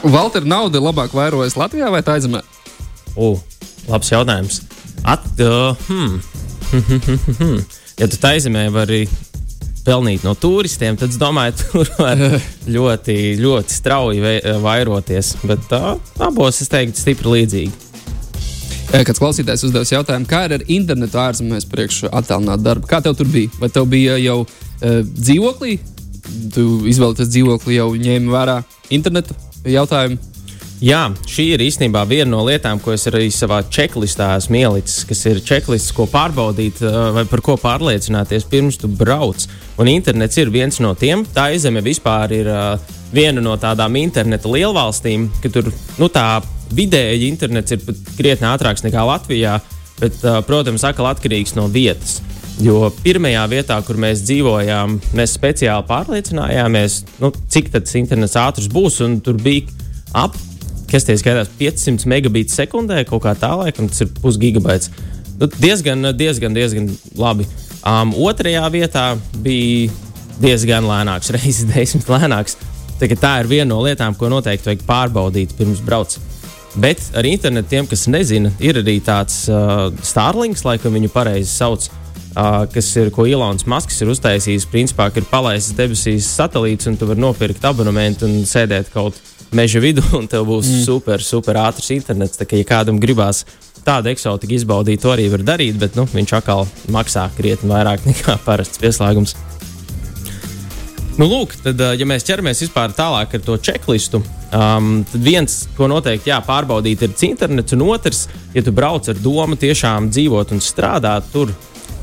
Valter, 0.03 0.43
nauda 0.43 0.81
labāk 0.83 1.13
vairojas 1.15 1.55
Latvijā 1.55 1.89
vai 1.89 2.01
Taizemē? 2.03 2.41
Uh, 3.15 3.39
labs 3.87 4.09
jautājums. 4.11 4.61
At, 5.03 5.25
uh, 5.43 5.75
hmm. 5.87 6.19
ja 7.99 8.07
tu 8.07 8.19
taizemē 8.23 8.69
vari 8.71 9.03
pelnīt 9.83 10.23
no 10.23 10.31
turistiem, 10.39 10.95
tad 10.99 11.11
es 11.11 11.19
domāju, 11.19 11.57
tur 11.61 11.89
var 11.99 12.21
ļoti, 12.71 13.17
ļoti 13.43 13.75
strauji 13.75 14.23
vairoties. 14.63 15.35
Bet 15.43 15.67
tā, 15.71 15.97
abos 16.23 16.61
es 16.63 16.71
teiktu, 16.71 17.01
stipri 17.03 17.35
līdzīgi. 17.37 17.83
Kāds 18.93 19.17
klausītājs 19.17 19.63
uzdevis 19.65 19.89
jautājumu, 19.89 20.27
kā 20.29 20.43
ar 20.45 20.63
internetu 20.69 21.17
ārzemēs 21.17 21.65
priekš 21.65 22.03
attālināt 22.11 22.61
darbu? 22.61 22.85
Kā 22.87 22.99
tev 23.01 23.15
tur 23.17 23.27
bija? 23.33 23.49
Vai 23.57 23.71
tev 23.73 23.87
bija 23.89 24.19
jau 24.21 24.43
uh, 24.45 24.99
dzīvoklī? 25.01 25.79
Tu 26.53 26.67
izvēlēties 26.91 27.31
dzīvokli 27.33 27.79
jau 27.79 27.89
ņēmi 27.97 28.31
vērā 28.31 28.61
internetu 28.93 29.35
jautājumu? 29.67 30.32
Jā, 30.83 31.05
šī 31.31 31.45
ir 31.53 31.61
īstenībā 31.63 32.01
viena 32.09 32.33
no 32.33 32.41
lietām, 32.43 32.75
ko 32.83 32.91
es 32.91 33.05
arī 33.07 33.29
savā 33.31 33.61
checklistā 33.71 34.33
esmu 34.35 34.57
ielicis, 34.59 35.05
kas 35.07 35.21
ir 35.29 35.39
checklists, 35.39 35.93
ko 35.95 36.09
pārbaudīt 36.11 36.81
vai 37.15 37.23
par 37.29 37.39
ko 37.45 37.55
pārliecināties 37.61 38.43
pirms 38.51 38.81
tu 38.81 38.89
brauc. 38.91 39.45
Un 39.79 39.87
internets 39.87 40.41
ir 40.43 40.51
viens 40.51 40.81
no 40.83 40.91
tiem. 40.99 41.23
Tā 41.23 41.53
izeme 41.55 41.79
vispār 41.85 42.35
ir 42.35 42.51
uh, 42.51 42.75
viena 43.15 43.39
no 43.39 43.55
tādām 43.55 43.95
interneta 44.01 44.51
lielvalstīm, 44.51 45.29
ka 45.39 45.53
tur 45.55 45.71
nu, 45.71 46.11
tā 46.11 46.43
vidēji 46.75 47.31
internets 47.31 47.77
ir 47.77 47.85
pat 47.87 48.03
krietni 48.19 48.51
ātrāks 48.51 48.83
nekā 48.83 49.07
Latvijā, 49.07 49.55
bet, 50.03 50.19
uh, 50.27 50.41
protams, 50.43 50.83
atkal 50.83 51.13
atkarīgs 51.13 51.55
no 51.55 51.71
vietas. 51.71 52.19
Jo 52.59 52.89
pirmajā 53.05 53.47
vietā, 53.55 53.79
kur 53.87 53.95
mēs 54.03 54.27
dzīvojām, 54.27 54.99
mēs 55.15 55.39
speciāli 55.39 55.87
pārliecinājāmies, 55.87 57.05
nu, 57.23 57.31
cik 57.47 57.71
tas 57.71 57.95
internets 57.95 58.35
ātrs 58.35 58.67
būs. 58.67 58.99
Tur 59.23 59.39
bija 59.39 59.71
ap 60.11 60.35
kas 60.93 61.07
tie 61.07 61.15
skaitās 61.17 61.49
500 61.57 62.09
megabītu 62.11 62.53
sekundē, 62.53 63.01
kaut 63.09 63.23
kā 63.25 63.33
tā, 63.37 63.49
laikam 63.57 63.89
tas 63.89 64.03
ir 64.05 64.11
pusgigabaits. 64.21 64.91
Nu, 65.39 65.49
diezgan, 65.49 66.11
diezgan, 66.17 66.53
diezgan 66.53 66.91
labi. 67.17 67.47
Um, 67.83 68.13
otrajā 68.27 68.67
vietā 68.71 69.07
bija 69.43 69.89
diezgan 70.43 70.85
lēnāks, 70.87 71.31
reizes 71.35 71.65
desmit 71.71 72.11
lēnāks. 72.13 72.59
Tā, 72.99 73.09
tā 73.09 73.33
ir 73.41 73.49
viena 73.49 73.71
no 73.73 73.81
lietām, 73.83 74.13
ko 74.17 74.29
noteikti 74.31 74.69
vajag 74.69 74.85
pārbaudīt 74.87 75.57
pirms 75.57 75.81
brauc. 75.83 76.15
Bet 76.79 77.01
ar 77.17 77.25
internetu 77.29 77.73
tiem, 77.73 77.89
kas 77.89 78.07
nezina, 78.09 78.53
ir 78.61 78.79
arī 78.81 78.97
tāds 79.05 79.43
uh, 79.49 79.89
Starlinks, 80.05 80.63
laikam 80.65 80.95
viņu 80.97 81.11
pareizi 81.13 81.49
sauc. 81.51 81.89
Uh, 82.33 82.63
kas 82.73 82.87
ir, 82.97 83.11
ko 83.13 83.27
Ilons 83.29 83.67
Masks 83.69 83.99
ir 84.01 84.09
uztaisījis, 84.09 84.65
principā, 84.71 85.05
ir 85.13 85.25
palaists 85.29 85.75
debesīs 85.77 86.25
satelīts, 86.33 86.87
un 86.89 86.97
tu 86.97 87.05
vari 87.05 87.21
nopirkt 87.21 87.65
abonementu 87.69 88.25
un 88.25 88.41
sēdēt 88.49 88.89
kaut 88.93 89.19
kur 89.19 89.32
meža 89.57 89.81
vidū, 89.83 90.03
un 90.19 90.29
tev 90.31 90.47
būs 90.49 90.69
mm. 90.69 90.83
super, 90.87 91.23
super 91.23 91.59
ātrs 91.65 91.91
internets. 91.95 92.39
Tā 92.39 92.49
kā 92.49 92.59
ja 92.59 92.67
kādam 92.67 93.01
gribās 93.01 93.43
tādu 93.83 94.13
eksotiku 94.13 94.55
izbaudīt, 94.55 95.01
to 95.03 95.11
arī 95.13 95.27
var 95.31 95.43
darīt, 95.53 95.79
bet 95.79 95.97
nu, 95.99 96.07
viņš 96.09 96.37
atkal 96.39 96.67
maksā 96.93 97.27
krietni 97.37 97.71
vairāk 97.71 98.05
nekā 98.09 98.39
parasts 98.45 98.81
pieslēgums. 98.81 99.35
Nu, 101.13 101.27
lūk, 101.29 101.51
tad, 101.61 101.77
uh, 101.77 101.91
ja 101.93 102.07
mēs 102.09 102.25
ķeramies 102.25 102.63
vispār 102.63 102.93
tālāk 102.97 103.35
ar 103.37 103.41
to 103.45 103.57
checklistu, 103.61 104.23
um, 104.49 105.03
tad 105.05 105.21
viens, 105.21 105.59
ko 105.77 105.85
noteikti 105.91 106.31
jāpārbaudīt, 106.31 107.03
ir 107.05 107.13
internets, 107.27 107.75
un 107.75 107.83
otrs, 107.85 108.23
ja 108.55 108.63
tu 108.65 108.73
brauc 108.73 109.11
ar 109.11 109.19
domu 109.21 109.59
tiešām 109.61 110.09
dzīvot 110.09 110.55
un 110.55 110.63
strādāt 110.63 111.29
tur, 111.29 111.53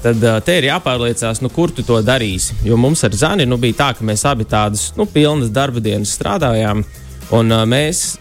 tad 0.04 0.22
uh, 0.22 0.38
te 0.46 0.60
ir 0.60 0.68
jāpārliecās, 0.68 1.42
nu, 1.42 1.50
kur 1.50 1.74
tu 1.74 1.82
to 1.82 1.98
darīsi. 2.06 2.60
Jo 2.62 2.78
mums 2.78 3.02
ar 3.02 3.16
Zani 3.18 3.48
nu, 3.50 3.58
bija 3.58 3.80
tā, 3.82 3.90
ka 3.98 4.06
mēs 4.06 4.22
abi 4.30 4.46
tādas 4.46 4.92
nu, 4.94 5.08
pilnas 5.10 5.50
darba 5.50 5.82
dienas 5.82 6.14
strādājām, 6.14 6.84
un 7.36 7.54
uh, 7.54 7.64
mēs 7.68 8.18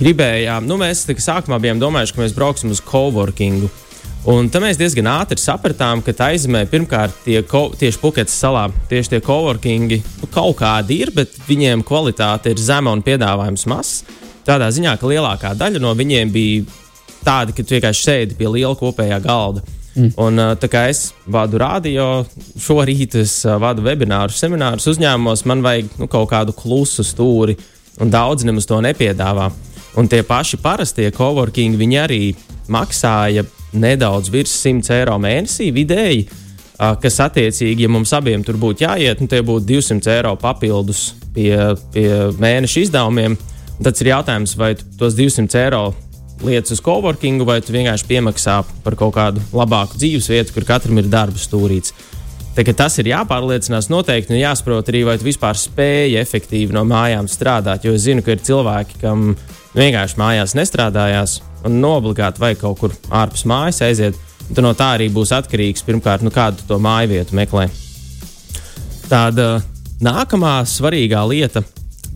gribējām, 0.00 0.66
nu, 0.68 0.78
mēs 0.80 1.04
tā, 1.08 1.16
sākumā 1.20 1.60
bijām 1.60 1.80
domājuši, 1.82 2.16
ka 2.16 2.24
mēs 2.24 2.36
brauksim 2.36 2.72
uz 2.72 2.82
coworkingu. 2.84 3.70
Un 4.28 4.50
tam 4.52 4.66
mēs 4.66 4.76
diezgan 4.76 5.08
ātri 5.08 5.40
sapratām, 5.40 6.02
ka 6.04 6.12
tā 6.12 6.28
aizemē 6.34 6.66
pirmkārt 6.68 7.22
tie 7.24 7.40
ko, 7.48 7.70
tieši 7.80 8.00
Puketas 8.02 8.36
salā 8.36 8.66
tieši 8.90 9.14
tie 9.14 9.20
coworkingi 9.24 10.00
nu, 10.20 10.28
kaut 10.32 10.58
kādi 10.58 10.98
ir, 11.00 11.12
bet 11.16 11.38
viņiem 11.46 11.84
kvalitāte 11.88 12.52
ir 12.52 12.60
zema 12.60 12.92
un 12.92 13.04
piedāvājums 13.04 13.64
mazs. 13.70 14.02
Tādā 14.44 14.68
ziņā, 14.72 14.98
ka 15.00 15.08
lielākā 15.08 15.54
daļa 15.56 15.80
no 15.80 15.94
viņiem 15.96 16.32
bija 16.32 16.66
tādi, 17.24 17.56
ka 17.56 17.64
tu 17.64 17.76
vienkārši 17.76 18.04
sēdi 18.04 18.36
pie 18.36 18.48
liela 18.52 18.76
kopējā 18.76 19.20
galda. 19.24 19.64
Mm. 19.96 20.12
Un, 20.22 20.44
tā 20.60 20.68
kā 20.70 20.84
es 20.92 21.10
vadu 21.26 21.58
radio, 21.60 22.06
šorīt 22.60 23.16
es 23.20 23.40
vadu 23.60 23.82
webināru, 23.88 24.36
seminārus 24.36 24.86
uzņēmumos, 24.92 25.46
man 25.50 25.64
vajag 25.64 25.96
nu, 25.98 26.08
kaut 26.12 26.28
kādu 26.30 26.54
klusu 26.56 27.04
stūri, 27.06 27.56
un 28.00 28.12
daudz 28.12 28.46
nemaz 28.48 28.68
to 28.68 28.80
nepiedāvā. 28.84 29.50
Un 29.98 30.08
tie 30.08 30.22
paši 30.26 30.60
parastie 30.62 31.10
coworking, 31.14 31.78
viņi 31.78 31.98
arī 32.00 32.22
maksāja 32.70 33.44
nedaudz 33.72 34.30
virs 34.30 34.52
100 34.62 34.94
eiro 35.00 35.16
mēnesī 35.22 35.70
vidēji, 35.74 36.28
kas 37.02 37.18
attiecīgi, 37.26 37.84
ja 37.84 37.92
mums 37.92 38.12
abiem 38.16 38.44
tur 38.46 38.58
būtu 38.60 38.86
jāiet, 38.86 39.20
nu, 39.20 39.28
tie 39.30 39.42
būtu 39.44 39.66
200 39.68 40.14
eiro 40.14 40.34
papildus 40.40 41.10
pie, 41.34 41.52
pie 41.94 42.08
mēneša 42.40 42.86
izdevumiem. 42.86 43.36
Tad 43.80 44.00
ir 44.02 44.12
jautājums, 44.12 44.54
vai 44.60 44.74
tos 44.76 45.16
200 45.16 45.60
eiro 45.64 45.82
lietas 46.44 46.76
uz 46.76 46.80
coworkingu, 46.84 47.44
vai 47.48 47.60
tu 47.64 47.74
vienkārši 47.74 48.08
piemaksā 48.08 48.60
par 48.84 48.96
kaut 48.96 49.14
kādu 49.16 49.42
labāku 49.56 49.98
dzīvesvietu, 50.00 50.54
kur 50.56 50.68
katram 50.68 51.00
ir 51.00 51.08
darba 51.12 51.40
stūrīts. 51.40 51.92
Tas 52.50 52.98
ir 52.98 53.08
jāpārliecinās 53.12 53.88
noteikti, 53.92 54.34
un 54.34 54.40
jāsaprot 54.40 54.88
arī, 54.90 55.04
vai 55.06 55.14
tu 55.20 55.24
vispār 55.28 55.56
spēj 55.56 56.16
efektīvi 56.20 56.74
no 56.74 56.82
mājām 56.88 57.28
strādāt. 57.30 57.86
Jo 57.86 57.94
es 57.94 58.04
zinu, 58.08 58.24
ka 58.26 58.34
ir 58.34 58.42
cilvēki, 58.44 58.98
kam 59.00 59.36
vienkārši 59.78 60.18
mājās 60.20 60.56
nestrādājās, 60.58 61.38
un 61.68 61.78
obligāti 61.86 62.42
vajag 62.42 62.60
kaut 62.64 62.80
kur 62.82 62.96
ārpus 63.14 63.46
mājas 63.48 63.80
aiziet. 63.86 64.18
Tad 64.50 64.64
no 64.66 64.72
tā 64.74 64.96
arī 64.96 65.06
būs 65.14 65.30
atkarīgs 65.36 65.86
pirmkārt, 65.86 66.24
nu, 66.26 66.32
kādu 66.34 66.66
to 66.66 66.80
māju 66.82 67.12
vietu 67.12 67.38
meklē. 67.38 67.68
Tāda 69.06 69.60
nākamā 70.02 70.58
svarīgā 70.66 71.22
lieta 71.30 71.62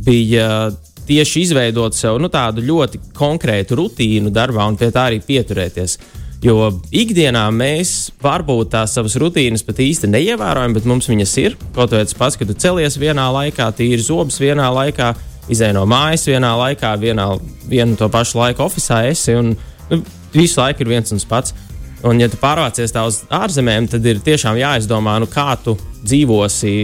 bija 0.04 0.72
tieši 1.06 1.44
izveidot 1.46 1.94
sev 1.94 2.18
nu, 2.22 2.30
tādu 2.32 2.64
ļoti 2.64 3.00
konkrētu 3.16 3.78
rutīnu 3.78 4.32
darbā 4.34 4.66
un 4.66 4.78
pie 4.80 4.90
tā 4.94 5.08
arī 5.12 5.22
pieturēties. 5.24 5.98
Jo 6.44 6.68
ikdienā 6.92 7.46
mēs 7.56 8.10
varbūt 8.20 8.74
tās 8.74 8.92
savas 8.98 9.14
rutīnas 9.16 9.62
pat 9.64 9.78
īsti 9.80 10.10
neievērojam, 10.12 10.74
bet 10.76 10.88
mums 10.88 11.08
viņas 11.08 11.32
ir. 11.40 11.54
Kaut 11.72 11.94
kāds 11.94 12.16
pats, 12.18 12.36
kad 12.36 12.50
tu 12.50 12.56
celies 12.60 12.98
vienā 13.00 13.30
laikā, 13.32 13.70
tīri 13.78 14.02
zobus 14.04 14.36
vienā 14.42 14.66
laikā, 14.76 15.14
izēj 15.48 15.72
no 15.72 15.86
mājas 15.88 16.26
vienā 16.28 16.50
laikā, 16.60 16.90
vienā, 17.00 17.30
vienu 17.70 17.96
to 17.96 18.10
pašu 18.12 18.42
laiku 18.42 18.66
oficiālā 18.66 19.14
esi. 19.14 19.38
Un, 19.40 19.54
nu, 19.88 20.00
visu 20.36 20.60
laiku 20.60 20.84
ir 20.84 20.92
viens 20.92 21.14
un 21.14 21.22
tas 21.22 21.30
pats. 21.30 21.56
Un, 22.04 22.20
ja 22.20 22.28
tu 22.28 22.36
pārvācies 22.36 22.92
uz 22.92 23.22
ārzemēm, 23.32 23.88
tad 23.88 24.04
ir 24.04 24.20
tiešām 24.20 24.60
jāizdomā, 24.60 25.16
nu, 25.24 25.30
kā 25.32 25.54
tu 25.64 25.78
dzīvosi 26.04 26.74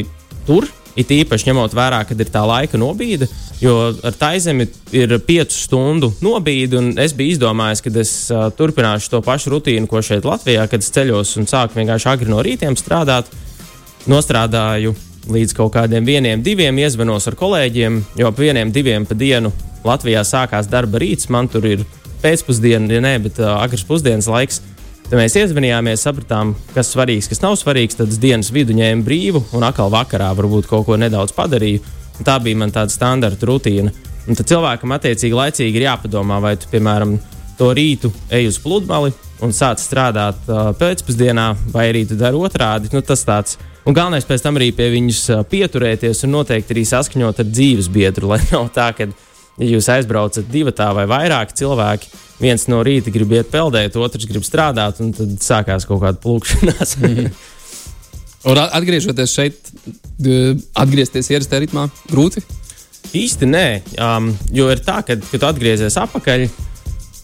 tur, 0.48 0.70
It 0.98 1.10
īpaši 1.14 1.50
ņemot 1.50 1.74
vērā, 1.76 2.00
kad 2.08 2.18
ir 2.18 2.30
tā 2.32 2.40
laika 2.46 2.78
nobīde, 2.80 3.28
jo 3.62 3.74
ar 4.02 4.16
taizemi 4.18 4.66
ir 4.96 5.14
piecu 5.22 5.54
stundu 5.54 6.10
nobīde, 6.24 6.80
es 6.98 7.14
biju 7.16 7.36
izdomājis, 7.36 7.82
ka 7.84 7.92
es 8.02 8.14
uh, 8.34 8.48
turpināšu 8.56 9.12
to 9.12 9.20
pašu 9.22 9.54
rutīnu, 9.54 9.86
ko 9.90 10.02
šeit 10.02 10.26
Latvijā, 10.26 10.66
kad 10.70 10.82
es 10.82 10.90
ceļos 10.94 11.36
un 11.38 11.46
sāku 11.50 11.78
vienkārši 11.78 12.10
agri 12.10 12.32
no 12.32 12.42
rītiem 12.42 12.78
strādāt. 12.78 13.30
Nostrādāju 14.10 14.96
līdz 15.30 15.54
kaut 15.54 15.74
kādiem 15.76 16.06
vieniem, 16.08 16.42
diviem 16.42 16.78
iezvanos 16.80 17.28
ar 17.28 17.36
kolēģiem, 17.38 18.00
jo 18.18 18.30
ap 18.30 18.40
vieniem, 18.40 18.72
diviem 18.74 19.06
pa 19.06 19.14
dienu 19.14 19.52
Latvijā 19.86 20.24
sākās 20.26 20.68
darba 20.72 20.98
rīts. 21.00 21.30
Man 21.30 21.48
tur 21.52 21.68
ir 21.68 21.84
pēcpusdiena, 22.24 22.90
ja 22.90 23.04
ne, 23.04 23.14
bet 23.22 23.38
uh, 23.40 23.60
agrs 23.60 23.86
pusdienas 23.86 24.28
laiks. 24.30 24.60
Tad 25.10 25.18
mēs 25.18 25.34
iezvanījāmies, 25.40 26.04
sapratām, 26.06 26.52
kas 26.70 26.92
svarīgs, 26.92 27.26
kas 27.26 27.40
nav 27.42 27.56
svarīgs. 27.58 27.96
Tad 27.98 28.12
dienas 28.22 28.52
vidu 28.54 28.76
ņēmu 28.78 29.02
brīvu 29.02 29.40
un 29.58 29.64
atkal 29.66 29.90
vakarā 29.90 30.28
varbūt 30.38 30.68
kaut 30.70 30.84
ko 30.86 30.94
nedaudz 31.02 31.34
padarīju. 31.34 31.80
Un 32.20 32.28
tā 32.28 32.36
bija 32.38 32.60
man 32.60 32.70
tāda 32.70 32.94
standarta 32.94 33.48
rutīna. 33.50 33.90
Un 34.30 34.38
tad 34.38 34.46
cilvēkam 34.46 34.94
attiecīgi 34.94 35.34
laicīgi 35.34 35.80
ir 35.80 35.88
jāpadomā, 35.88 36.38
vai 36.44 36.52
tu, 36.62 36.70
piemēram, 36.70 37.16
to 37.58 37.72
rītu 37.74 38.12
ej 38.30 38.52
uz 38.52 38.60
pludmali 38.62 39.10
un 39.42 39.50
sāc 39.56 39.82
strādāt 39.82 40.46
uh, 40.46 40.70
pēcpusdienā, 40.78 41.48
vai 41.74 41.88
arī 41.90 42.04
tu 42.06 42.14
dari 42.20 42.38
otrādi. 42.38 42.92
Nu, 42.94 43.02
tas 43.02 43.26
tāds. 43.26 43.58
Un 43.88 43.96
galvenais 43.96 44.28
pēc 44.28 44.44
tam 44.44 44.60
arī 44.60 44.70
pie 44.76 44.92
viņus 44.94 45.24
uh, 45.34 45.42
pieturēties 45.42 46.22
un 46.28 46.36
noteikti 46.36 46.76
arī 46.76 46.86
saskaņot 46.86 47.42
ar 47.42 47.50
dzīves 47.50 47.90
biedru, 47.90 48.30
lai 48.30 48.38
nav 48.52 48.70
tā, 48.76 48.92
ka 48.94 49.10
ja 49.60 49.68
jūs 49.74 49.88
aizbraucat 49.92 50.48
divi 50.50 50.72
vai 50.72 51.06
vairāk 51.08 51.52
cilvēki, 51.56 52.10
viens 52.40 52.66
no 52.72 52.80
rīta 52.86 53.12
grib 53.12 53.32
iet 53.36 53.50
peldēt, 53.52 53.96
otrs 53.96 54.28
grib 54.28 54.44
strādāt, 54.46 55.00
un 55.04 55.12
tad 55.16 55.36
sākās 55.44 55.86
kaut 55.88 56.02
kāda 56.04 56.20
plūkšanās. 56.22 56.96
mm. 57.00 57.30
Un 58.48 58.56
atgriežoties 58.62 59.34
šeit, 59.36 59.70
atgriezties 60.80 61.28
ierastā 61.28 61.60
ritmā, 61.60 61.90
grūti? 62.08 62.40
Īsti 63.16 63.48
nē, 63.48 63.66
um, 64.00 64.30
jo 64.54 64.68
ir 64.72 64.80
tā, 64.86 65.00
ka, 65.04 65.18
kad 65.32 65.48
atgriezies 65.50 65.98
atpakaļ. 66.00 66.46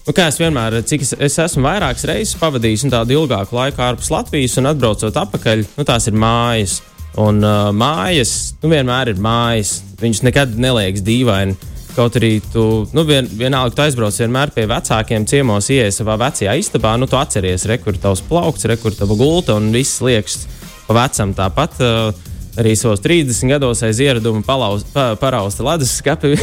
Nu, 0.06 0.14
kā 0.14 0.26
es 0.30 0.36
vienmēr, 0.38 0.76
cik 0.86 1.02
es, 1.02 1.14
es 1.28 1.38
esmu 1.42 1.64
vairākas 1.64 2.04
reizes 2.06 2.36
pavadījis 2.38 2.84
tādu 2.92 3.16
ilgāku 3.16 3.56
laiku 3.56 3.82
ārpus 3.82 4.10
Latvijas, 4.12 4.58
un 4.60 4.70
atbraucot 4.70 5.16
atpakaļ, 5.22 5.64
nu, 5.78 5.86
tās 5.88 6.10
ir 6.10 6.18
mājas. 6.20 6.80
Un 7.16 7.40
uh, 7.40 7.70
mājas, 7.72 8.34
nu, 8.60 8.68
vienmēr 8.74 9.14
ir 9.14 9.22
mājas. 9.24 9.78
Viņas 10.02 10.20
nekad 10.26 10.52
neliekas 10.60 11.04
dīvaini. 11.06 11.56
Kaut 11.96 12.16
arī 12.18 12.34
tu, 12.52 12.84
nu, 12.92 13.02
vien, 13.08 13.24
vienalga, 13.38 13.72
tu 13.72 13.80
aizbrauc 13.80 14.18
vienmēr 14.20 14.50
pie 14.52 14.66
vecākiem 14.68 15.24
ciemos, 15.28 15.70
ienāc 15.72 15.94
savā 15.96 16.18
vecajā 16.20 16.52
istabā, 16.60 16.92
nu, 17.00 17.08
tu 17.08 17.16
atceries, 17.16 17.64
kur 17.80 17.96
tavs 18.00 18.20
plaukts, 18.28 18.68
kur 18.82 18.92
tava 18.92 19.16
gulta 19.16 19.56
un 19.56 19.70
viss 19.72 20.02
liekas 20.04 20.42
pa 20.84 20.98
vecam. 20.98 21.32
Tāpat 21.36 21.80
uh, 21.80 22.26
arī 22.60 22.74
savos 22.76 23.00
30 23.04 23.48
gados 23.54 23.80
aiz 23.86 24.02
ieraduma 24.04 24.44
palauz, 24.44 24.84
pa, 24.92 25.14
parausta 25.20 25.64
ledus 25.64 25.96
skati. 26.02 26.34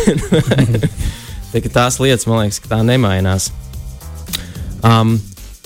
tās 1.78 2.00
lietas, 2.02 2.26
man 2.26 2.42
liekas, 2.42 2.64
tā 2.66 2.82
nemainās. 2.82 3.52
Um, 4.82 5.20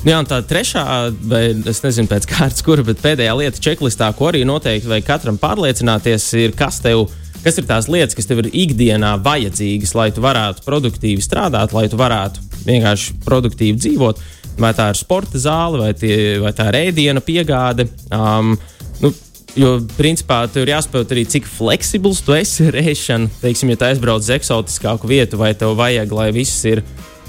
Jā, 0.08 0.22
tā 0.24 0.40
trešā, 0.48 0.84
vai 1.28 1.42
es 1.68 1.82
nezinu, 1.84 2.08
pēc 2.08 2.28
kārtas, 2.32 2.64
kura, 2.64 2.86
bet 2.88 3.02
pēdējā 3.04 3.34
lieta 3.36 3.64
čeklistā, 3.64 4.08
ko 4.16 4.30
arī 4.30 4.46
noteikti 4.48 4.88
vajag 4.88 5.08
katram 5.08 5.40
pārliecināties, 5.42 6.30
ir, 6.40 6.54
kas 6.56 6.80
tev 6.84 7.04
ir 7.04 7.16
Kas 7.48 7.56
ir 7.62 7.68
tās 7.70 7.86
lietas, 7.88 8.16
kas 8.18 8.26
tev 8.28 8.42
ir 8.42 8.50
ikdienā 8.52 9.14
vajadzīgas, 9.24 9.94
lai 9.96 10.10
tu 10.12 10.24
varētu 10.26 10.66
produktīvi 10.66 11.22
strādāt, 11.24 11.72
lai 11.72 11.86
tu 11.88 12.00
varētu 12.00 12.42
vienkārši 12.66 13.14
produktīvi 13.24 13.78
dzīvot? 13.78 14.20
Vai 14.58 14.74
tā 14.76 14.90
ir 14.92 14.98
sporta 14.98 15.40
zāle, 15.40 15.80
vai, 15.80 15.92
tie, 15.96 16.40
vai 16.42 16.52
tā 16.58 16.66
ir 16.72 16.80
ēdiena 16.82 17.24
piegāde? 17.24 17.88
Um, 18.12 18.58
nu, 19.04 19.14
Jo, 19.58 19.80
principā, 19.98 20.44
tev 20.54 20.68
ir 20.68 20.76
jāsaprot 20.76 21.10
arī, 21.16 21.24
cik 21.26 21.48
fleksibls 21.50 22.20
tu 22.22 22.36
esi 22.38 22.68
ar 22.70 22.76
ēšanu. 22.78 23.32
Teiksim, 23.42 23.72
ja 23.72 23.80
tu 23.80 23.88
aizbrauc 23.88 24.22
uz 24.22 24.30
eksotiskāku 24.36 25.10
vietu, 25.10 25.40
vai 25.42 25.56
tev 25.58 25.72
vajag, 25.80 26.12
lai 26.14 26.28
viss 26.36 26.62
ir 26.70 26.84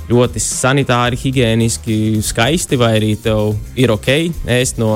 ļoti 0.08 0.40
sanitāri, 0.42 1.18
higiēniski, 1.20 2.18
skaisti, 2.24 2.78
vai 2.80 2.94
arī 2.96 3.12
tev 3.20 3.54
ir 3.76 3.92
ok 3.92 4.08
ēst 4.58 4.80
no 4.80 4.92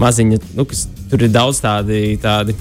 maziņa, 0.00 0.40
nu, 0.58 0.66
kas 0.68 0.86
tur 1.10 1.22
ir 1.24 1.32
daudz 1.32 1.62
tādi. 1.64 2.18
tādi 2.22 2.56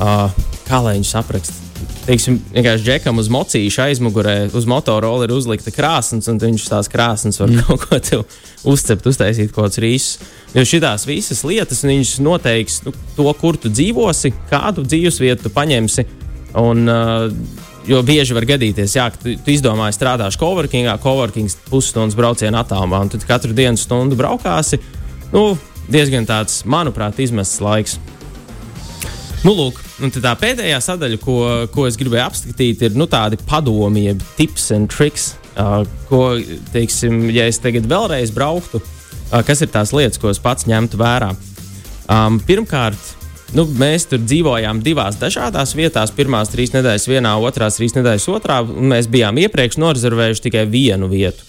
uh, 0.00 0.30
kā 0.66 0.82
lai 0.82 0.96
viņš 0.98 1.12
apraksta. 1.20 1.62
Teiksim, 2.06 2.38
vienkārši 2.54 2.86
džekam 2.86 3.18
uz 3.20 3.28
mocīša 3.34 3.88
aizmugurē, 3.90 4.36
uz 4.56 4.66
motorola 4.70 5.26
ir 5.26 5.34
uzlikta 5.34 5.72
krāsnes, 5.74 6.28
un 6.30 6.38
viņš 6.40 6.66
tās 6.70 6.88
krāsnes 6.90 7.40
var 7.42 7.50
mm. 7.50 7.66
kaut 7.66 7.84
ko 7.84 7.98
tev 8.00 8.22
uzcept, 8.66 9.06
uztaisīt 9.10 9.52
kaut 9.52 9.66
kādus 9.66 9.82
rīsus. 9.82 10.32
Jo 10.54 10.64
šīs 10.64 11.06
visas 11.08 11.42
lietas 11.44 11.82
viņš 11.84 12.16
noteiks 12.24 12.80
nu, 12.86 12.94
to, 13.18 13.26
kur 13.40 13.58
tu 13.60 13.70
dzīvosi, 13.72 14.32
kādu 14.50 14.86
dzīvesvietu 14.86 15.48
tu 15.48 15.52
paņemsi. 15.54 16.06
Un, 16.56 16.86
uh, 16.88 17.26
Jo 17.86 18.00
bieži 18.02 18.34
var 18.34 18.42
gadīties, 18.48 18.96
jā, 18.98 19.06
ka 19.14 19.20
tu, 19.22 19.36
tu 19.38 19.52
izdomāji, 19.54 19.94
strādāšu 19.94 20.40
coworkingā, 20.40 20.96
coworkings 21.02 21.54
pusstundas 21.68 22.16
brauciena 22.18 22.64
attālumā, 22.64 23.04
un 23.04 23.12
tu 23.12 23.20
katru 23.22 23.54
dienu 23.54 23.78
stundu 23.78 24.18
braukāsi. 24.18 24.80
Nu, 25.30 25.52
diezgan 25.86 26.26
tāds, 26.26 26.64
manuprāt, 26.66 27.20
izmests 27.22 27.62
laiks. 27.62 28.00
Nu, 29.46 29.52
lūk, 29.54 29.78
tā 30.18 30.32
pēdējā 30.40 30.80
sadaļa, 30.82 31.18
ko, 31.22 31.36
ko 31.70 31.86
es 31.86 31.98
gribēju 32.00 32.24
apskatīt, 32.24 32.82
ir 32.88 32.98
nu, 32.98 33.06
tādi 33.10 33.38
padomi, 33.46 34.08
jeb 34.08 34.24
tips 34.38 34.72
un 34.74 34.88
triks, 34.90 35.28
uh, 35.54 35.84
ko, 36.10 36.24
teiksim, 36.74 37.28
ja 37.30 37.46
es 37.46 37.62
tagad 37.62 37.86
vēlreiz 37.86 38.34
brauktu, 38.34 38.82
uh, 38.82 39.44
kas 39.46 39.62
ir 39.62 39.70
tās 39.70 39.94
lietas, 39.94 40.18
ko 40.18 40.34
es 40.34 40.42
pats 40.42 40.66
ņemtu 40.66 40.98
vērā. 40.98 41.30
Um, 42.10 42.40
pirmkārt, 42.42 43.15
Nu, 43.54 43.62
mēs 43.78 44.08
tur 44.10 44.18
dzīvojām 44.24 44.80
divās 44.82 45.18
dažādās 45.20 45.76
vietās. 45.78 46.10
Pirmās 46.14 46.50
trīs 46.50 46.72
nedēļas 46.74 47.06
vienā, 47.06 47.36
otrās 47.38 47.78
trīs 47.78 47.94
nedēļas 47.94 48.26
otrā. 48.32 48.58
Mēs 48.66 49.06
bijām 49.10 49.38
iepriekš 49.44 49.78
norezervējuši 49.78 50.46
tikai 50.48 50.64
vienu 50.70 51.06
vietu. 51.12 51.46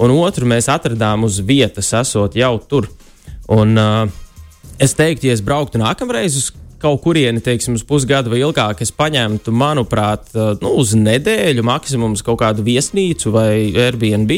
Un 0.00 0.14
otru 0.16 0.48
mēs 0.50 0.70
atradām 0.72 1.26
uz 1.28 1.38
vietas, 1.44 1.92
esot 1.94 2.34
jau 2.38 2.56
tur. 2.70 2.88
Un, 3.52 3.76
uh, 3.76 4.08
es 4.82 4.96
teiktu, 4.96 5.28
ja 5.28 5.36
es 5.36 5.44
brauktu 5.44 5.78
nākamreiz 5.82 6.38
uz 6.40 6.50
kaut 6.82 7.00
kurieni, 7.04 7.40
teiksim, 7.44 7.76
uz 7.78 7.84
pusgadu 7.86 8.32
vai 8.32 8.42
ilgāk, 8.42 8.82
es 8.84 8.92
paņemtu, 8.92 9.52
manuprāt, 9.54 10.26
uh, 10.34 10.56
nu, 10.64 10.74
uz 10.80 10.96
nedēļu 10.98 11.64
maksimums 11.64 12.24
kaut 12.24 12.40
kādu 12.42 12.64
viesnīcu 12.66 13.32
vai 13.36 13.50
Airbnb 13.84 14.34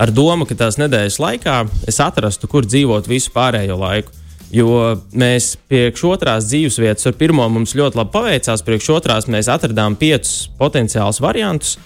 ar 0.00 0.12
domu, 0.14 0.48
ka 0.48 0.56
tās 0.58 0.80
nedēļas 0.80 1.20
laikā 1.22 1.58
es 1.90 2.00
atrastu, 2.02 2.50
kur 2.50 2.66
dzīvot 2.66 3.08
visu 3.10 3.32
pārējo 3.36 3.78
laiku. 3.78 4.17
Jo 4.54 4.96
mēs 5.12 5.52
priekš 5.68 6.06
otrās 6.08 6.46
dzīvesvietas, 6.48 7.04
ar 7.10 7.16
pirmo 7.20 7.44
mums 7.52 7.74
ļoti 7.76 8.00
labi 8.00 8.14
paveicās, 8.14 8.64
priekš 8.64 8.90
otrās 8.96 9.28
mēs 9.28 9.50
atradām 9.52 9.96
piecus 10.00 10.48
potenciālus 10.60 11.20
variantus. 11.20 11.76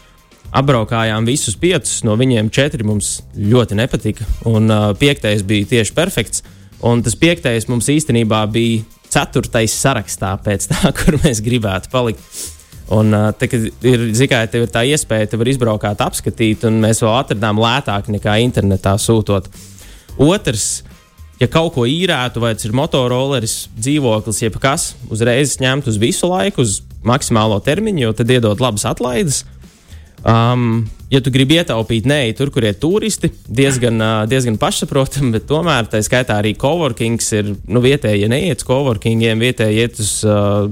Apbraukājām 0.53 1.27
visus 1.27 1.57
piecus, 1.57 2.03
no 2.05 2.15
viņiem 2.21 2.51
četri 2.53 2.85
mums 2.85 3.23
ļoti 3.35 3.79
nepatika, 3.79 4.27
un 4.51 4.69
uh, 4.69 4.91
piektais 4.99 5.43
bija 5.49 5.71
tieši 5.71 5.95
perfekts. 5.97 6.45
Un 6.87 7.03
tas 7.03 7.15
piektais 7.19 7.69
mums 7.71 7.89
īstenībā 7.89 8.43
bija 8.53 8.83
ceturtais 9.13 9.75
sarakstā 9.75 10.35
pēc 10.45 10.69
tā, 10.71 10.91
kur 10.99 11.19
mēs 11.25 11.43
gribētu 11.45 11.91
palikt. 11.93 12.23
Un, 12.93 13.15
te, 13.39 13.49
ir, 13.89 14.09
zikai, 14.17 14.45
tev 14.53 14.67
ir 14.67 14.73
tā 14.73 14.83
iespēja, 14.85 15.31
tev 15.31 15.41
var 15.41 15.49
izbraukt, 15.49 16.03
apskatīt, 16.05 16.67
un 16.69 16.81
mēs 16.83 17.01
vēl 17.01 17.15
atradām 17.15 17.61
lētāk 17.63 18.11
nekā 18.13 18.37
internetā 18.45 18.99
sūtot. 19.01 19.49
Otrs, 20.21 20.83
ja 21.43 21.49
kaut 21.51 21.75
ko 21.75 21.87
īrētu, 21.89 22.43
vai 22.43 22.55
tas 22.55 22.69
ir 22.69 22.75
motoroleris, 22.77 23.67
dzīvoklis, 23.75 24.43
jeb 24.45 24.59
kas, 24.63 24.93
uzreiz 25.13 25.57
ņemt 25.63 25.89
uz 25.91 25.99
visu 26.01 26.31
laiku, 26.31 26.63
uz 26.63 26.81
maksimālo 27.07 27.59
termiņu, 27.65 28.07
jo 28.07 28.13
tad 28.17 28.31
iedod 28.31 28.63
labas 28.63 28.87
atlaides. 28.89 29.43
Um, 30.23 30.85
ja 31.11 31.19
tu 31.19 31.33
gribi 31.35 31.57
ietaupīt, 31.59 32.07
nē, 32.07 32.21
tur, 32.39 32.53
kur 32.55 32.63
ir 32.63 32.77
turisti, 32.79 33.33
diezgan, 33.51 33.99
uh, 33.99 34.21
diezgan 34.31 34.59
pašsaprotami, 34.61 35.33
bet 35.35 35.49
tomēr 35.51 35.91
tā 35.91 35.99
skaitā 36.07 36.39
arī 36.39 36.55
coworkings 36.59 37.33
ir 37.35 37.51
nu, 37.67 37.83
vietējie, 37.83 38.23
ja 38.23 38.31
neiet 38.31 38.63
uz 38.63 38.69
coworkingiem, 38.69 39.43
vietējie 39.43 39.83
iet 39.89 39.99
uz, 40.03 40.15
uh, 40.23 40.71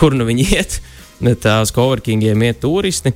kur 0.00 0.16
nu 0.16 0.24
viņi 0.28 0.48
iet, 0.56 0.78
bet 1.20 1.44
uh, 1.44 1.60
uz 1.66 1.74
coworkingiem 1.76 2.48
iet 2.48 2.62
turisti. 2.64 3.12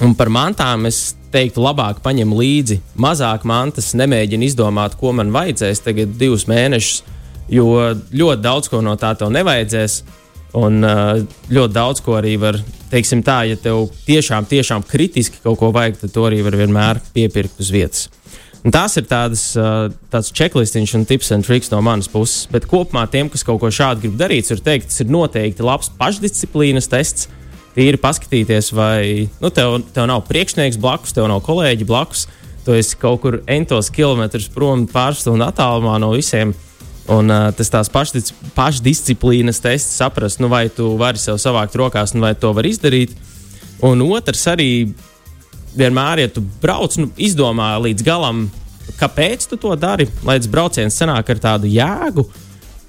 Un 0.00 0.16
par 0.16 0.30
mantām 0.32 0.88
es 0.88 1.17
teiktu, 1.32 1.62
labāk 1.64 2.02
paņem 2.04 2.32
līdzi 2.36 2.80
mazāk 3.00 3.44
mantas, 3.48 3.92
nemēģina 3.98 4.48
izdomāt, 4.48 4.96
ko 5.00 5.12
man 5.16 5.32
vajadzēs 5.34 5.84
tagad 5.84 6.16
divus 6.20 6.46
mēnešus, 6.50 7.02
jo 7.52 7.68
ļoti 8.12 8.44
daudz 8.44 8.70
ko 8.72 8.82
no 8.84 8.96
tā 9.00 9.14
tev 9.18 9.32
nevajadzēs. 9.34 10.02
Un 10.58 10.80
uh, 10.80 11.18
ļoti 11.52 11.74
daudz 11.74 12.00
ko 12.00 12.14
arī 12.16 12.38
var, 12.40 12.56
teiksim, 12.88 13.20
tā, 13.22 13.42
ja 13.50 13.58
tev 13.60 13.90
tiešām, 14.06 14.46
tiešām 14.48 14.86
kritiski 14.88 15.42
kaut 15.44 15.58
ko 15.60 15.68
vajag, 15.76 15.98
tad 16.00 16.14
to 16.14 16.24
arī 16.24 16.40
var 16.46 16.56
vienmēr 16.56 17.02
piepirkt 17.12 17.60
uz 17.60 17.68
vietas. 17.74 18.06
Un 18.64 18.72
tās 18.74 18.96
ir 18.98 19.04
tādas, 19.06 19.42
uh, 19.60 19.90
tāds 20.10 20.32
checklistiņš 20.34 20.94
un 20.96 21.04
tips 21.08 21.30
un 21.36 21.44
triks 21.44 21.68
no 21.70 21.82
manas 21.84 22.08
puses. 22.10 22.46
Bet 22.50 22.66
kopumā 22.68 23.04
tiem, 23.12 23.28
kas 23.30 23.44
kaut 23.46 23.60
ko 23.60 23.70
šādu 23.70 24.06
grib 24.06 24.16
darīt, 24.18 24.48
ir 24.50 24.64
teikt, 24.64 24.88
tas 24.88 25.04
ir 25.04 25.12
noteikti 25.12 25.66
labs 25.68 25.92
pašdisciplīnas 26.00 26.88
tests 26.90 27.28
tīri 27.78 28.00
paskatīties, 28.00 28.72
vai 28.74 29.28
nu, 29.38 29.50
tev, 29.54 29.78
tev 29.94 30.08
nav 30.10 30.24
priekšnieks 30.28 30.78
blakus, 30.82 31.14
tev 31.14 31.28
nav 31.30 31.42
kolēģi 31.46 31.86
blakus. 31.88 32.26
Tu 32.66 32.74
esi 32.76 32.98
kaut 33.00 33.22
kur 33.22 33.38
entos 33.48 33.88
kilometrus 33.94 34.48
prom, 34.52 34.84
pāris 34.90 35.22
stundu 35.24 35.46
attālumā 35.46 35.96
no 36.02 36.12
visiem. 36.16 36.52
Un 37.08 37.32
uh, 37.32 37.46
tas 37.56 37.70
tās 37.72 37.88
pašdic, 37.88 38.34
pašdisciplīnas 38.56 39.62
tests, 39.64 39.94
saprast, 39.96 40.42
nu, 40.44 40.50
vai 40.52 40.66
tu 40.68 40.90
vari 41.00 41.20
sev 41.20 41.38
savākt 41.40 41.78
rokās, 41.80 42.12
nu, 42.12 42.20
vai 42.26 42.34
to 42.36 42.50
var 42.56 42.68
izdarīt. 42.68 43.14
Un 43.86 44.02
otrs 44.04 44.42
arī 44.52 44.90
vienmēr, 45.78 46.26
ja 46.26 46.32
tu 46.34 46.42
brauc, 46.60 46.98
nu, 47.00 47.08
izdomā 47.16 47.70
līdz 47.80 48.04
galam, 48.04 48.44
kāpēc 49.00 49.48
tu 49.48 49.56
to 49.62 49.72
dari, 49.80 50.08
lai 50.26 50.36
tas 50.42 50.50
brauciens 50.52 51.00
sanāk 51.00 51.32
ar 51.32 51.40
tādu 51.46 51.70
jēgu. 51.72 52.26
Uh, 52.26 52.44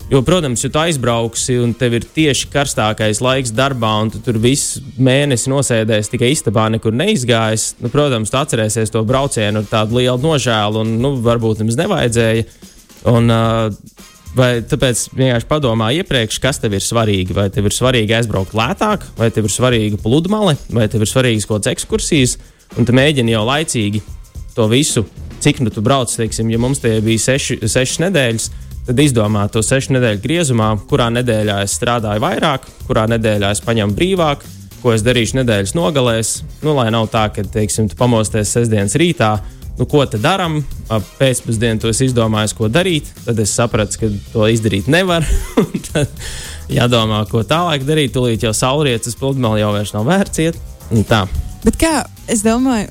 Jo, 0.09 0.23
protams, 0.25 0.63
ja 0.63 0.71
tu 0.73 0.79
aizbrauksi 0.81 1.59
un 1.61 1.75
tev 1.77 1.99
ir 1.99 2.05
tieši 2.15 2.47
karstākais 2.49 3.19
laiks 3.21 3.51
darbā, 3.53 3.91
un 4.01 4.09
tu 4.09 4.17
tur 4.25 4.39
visu 4.41 4.81
mēnesi 4.97 5.51
nosēdēs 5.51 6.09
tikai 6.09 6.31
istabā, 6.33 6.63
nekur 6.73 6.95
neizgājis, 6.97 7.75
nu, 7.83 7.91
protams, 7.93 8.31
tu 8.33 8.39
atcerēsies 8.39 8.89
to 8.89 9.03
braucienu 9.05 9.61
ar 9.61 9.67
tādu 9.69 9.99
lielu 9.99 10.17
nožēlu, 10.23 10.81
un 10.81 10.95
nu, 11.03 11.11
varbūt 11.21 11.61
nemaz 11.61 11.77
nevajadzēja. 11.83 12.47
Un, 13.13 13.29
uh, 13.33 14.07
Vai 14.37 14.59
tāpēc 14.61 15.07
vienkārši 15.17 15.47
padomā 15.49 15.87
iepriekš, 15.97 16.35
kas 16.41 16.59
tev 16.61 16.75
ir 16.77 16.83
svarīgi? 16.85 17.33
Vai 17.33 17.47
tev 17.49 17.65
ir 17.65 17.73
svarīgi 17.73 18.13
aizbraukt 18.13 18.53
lētāk, 18.53 19.07
vai 19.17 19.31
tev 19.33 19.47
ir 19.49 19.53
svarīga 19.53 19.97
pludmale, 20.03 20.53
vai 20.69 20.85
tev 20.85 21.01
ir 21.01 21.09
svarīgas 21.09 21.47
kaut 21.49 21.63
kādas 21.63 21.73
ekskursijas, 21.73 22.35
un 22.77 22.85
tu 22.85 22.93
mēģini 22.93 23.33
jau 23.33 23.41
laicīgi 23.49 24.03
to 24.53 24.67
visu, 24.69 25.07
cik 25.41 25.63
nu 25.65 25.73
tu 25.73 25.81
brauc, 25.81 26.13
teiksim, 26.13 26.53
ja 26.53 26.61
mums 26.61 26.81
tie 26.83 26.99
bija 27.01 27.25
seši, 27.25 27.57
sešas 27.65 28.03
nedēļas, 28.05 28.47
tad 28.89 28.99
izdomā 29.03 29.43
to 29.53 29.61
sešu 29.61 29.93
nedēļu 29.93 30.21
griezumā, 30.23 30.71
kurā 30.89 31.11
nedēļā 31.13 31.59
es 31.61 31.75
strādāju 31.77 32.23
vairāk, 32.23 32.65
kurā 32.87 33.05
nedēļā 33.11 33.51
es 33.53 33.61
paņemu 33.61 33.93
brīvāk, 33.93 34.45
ko 34.81 34.95
es 34.95 35.03
darīšu 35.05 35.37
nedēļas 35.43 35.75
nogalēs. 35.77 36.31
Nu, 36.63 36.73
lai 36.73 36.87
nav 36.95 37.05
tā, 37.13 37.27
ka, 37.35 37.45
teiksim, 37.45 37.91
pamosties 37.99 38.49
sestdienas 38.55 38.97
rītā, 38.97 39.35
nu, 39.77 39.85
ko 39.89 40.01
te 40.09 40.17
darām, 40.21 40.57
pēcpusdienā 41.19 41.83
to 41.83 41.91
es 41.93 42.01
izdomāju, 42.07 42.55
ko 42.57 42.71
darīt, 42.73 43.11
tad 43.27 43.37
es 43.43 43.53
sapratu, 43.53 44.01
ka 44.01 44.11
to 44.33 44.49
izdarīt 44.49 44.89
nevar. 44.89 45.27
tad 45.91 46.09
jādomā, 46.73 47.21
ko 47.29 47.45
tālāk 47.45 47.85
darīt. 47.85 48.15
Tūlīt 48.15 48.47
jau 48.47 48.55
saulrietis 48.57 49.19
pludmale 49.19 49.61
jau 49.61 49.69
vairs 49.75 49.93
nav 49.93 50.09
vērts 50.09 50.41
iet. 50.47 50.57
Bet 51.61 51.77
kā 51.77 51.93
es 52.31 52.41
domāju, 52.41 52.89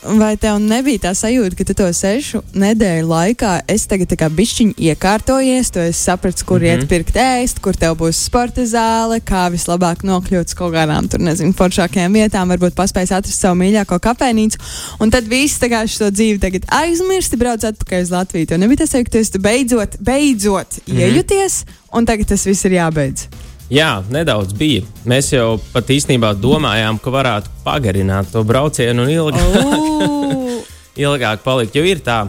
Vai 0.00 0.32
tev 0.40 0.56
nebija 0.64 1.02
tā 1.02 1.10
sajūta, 1.12 1.56
ka 1.58 1.64
tu 1.68 1.74
to 1.76 1.86
sešu 1.92 2.40
nedēļu 2.56 3.08
laikā 3.10 3.50
esi 3.68 3.88
tagad 3.90 4.08
tā 4.08 4.16
kā 4.22 4.30
bišķiņi 4.32 4.86
iekārtojies, 4.88 5.68
tu 5.74 5.82
esi 5.82 6.00
sapratis, 6.00 6.44
kur 6.48 6.60
mm 6.60 6.66
-hmm. 6.66 6.80
iet 6.80 6.88
pirkt 6.88 7.16
ēst, 7.20 7.60
kur 7.60 7.76
tev 7.76 7.98
būs 8.00 8.22
sporta 8.24 8.64
zāle, 8.64 9.20
kā 9.20 9.50
vislabāk 9.52 10.00
nokļūt 10.00 10.46
uz 10.48 10.56
kaut 10.56 10.72
kādām 10.72 11.08
tur, 11.08 11.20
nezinu, 11.20 11.52
foršākajām 11.52 12.16
vietām, 12.16 12.48
varbūt 12.48 12.78
paspējas 12.80 13.12
atrast 13.18 13.40
savu 13.40 13.60
mīļāko 13.60 14.00
kafejnīcu, 14.00 14.58
un 15.00 15.10
tad 15.10 15.28
viss 15.28 15.60
tā 15.60 15.68
kā 15.68 15.84
šo 15.84 16.08
dzīvi 16.08 16.40
tagad 16.40 16.64
aizmirsti, 16.68 17.36
brauc 17.36 17.64
atpakaļ 17.64 18.02
uz 18.02 18.10
Latviju. 18.10 18.46
Tev 18.46 18.58
nebija 18.58 18.86
tas, 18.86 18.96
ka 18.96 19.04
tu 19.10 19.18
esi 19.18 19.38
beidzot, 19.38 20.00
beidzot 20.00 20.80
mm 20.86 20.94
-hmm. 20.94 21.00
iejuties, 21.00 21.64
un 21.92 22.06
tagad 22.06 22.26
tas 22.26 22.46
viss 22.46 22.64
ir 22.64 22.72
jābeidz. 22.72 23.28
Jā, 23.70 24.00
nedaudz 24.10 24.54
bija. 24.58 24.82
Mēs 25.06 25.28
jau 25.30 25.54
pat 25.70 25.90
īstenībā 25.94 26.32
domājām, 26.42 26.98
ka 26.98 27.12
varētu 27.14 27.52
pagarināt 27.62 28.32
to 28.34 28.42
braucienu 28.46 29.04
un 29.04 29.12
ilgāk, 29.14 29.58
oh. 29.62 30.56
ilgāk 31.04 31.44
palikt. 31.44 31.76
Jo 31.78 31.84
ir 31.86 32.00
tā, 32.02 32.24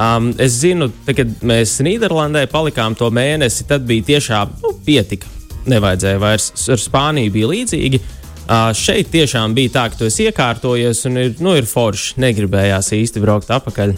um, 0.00 0.30
es 0.40 0.56
zinu, 0.62 0.88
te, 1.04 1.12
kad 1.18 1.34
mēs 1.44 1.76
Nīderlandē 1.84 2.46
palikām 2.48 2.96
to 2.96 3.10
mēnesi, 3.12 3.66
tad 3.68 3.84
bija 3.88 4.06
tiešām 4.14 4.54
nu, 4.62 4.72
pietika. 4.86 5.28
Nevajadzēja 5.68 6.22
vairs. 6.22 6.48
Ar 6.72 6.80
Spāniju 6.80 7.34
bija 7.34 7.50
līdzīgi. 7.50 8.00
Uh, 8.48 8.70
šeit 8.72 9.10
tiešām 9.12 9.52
bija 9.52 9.74
tā, 9.74 9.82
ka 9.92 10.00
tu 10.00 10.06
esi 10.08 10.24
iekārtojies 10.30 11.04
un 11.10 11.20
ir, 11.20 11.34
nu, 11.44 11.52
ir 11.58 11.68
forši. 11.68 12.16
Negribējās 12.24 12.94
īsti 12.96 13.20
braukt 13.20 13.52
atpakaļ. 13.52 13.92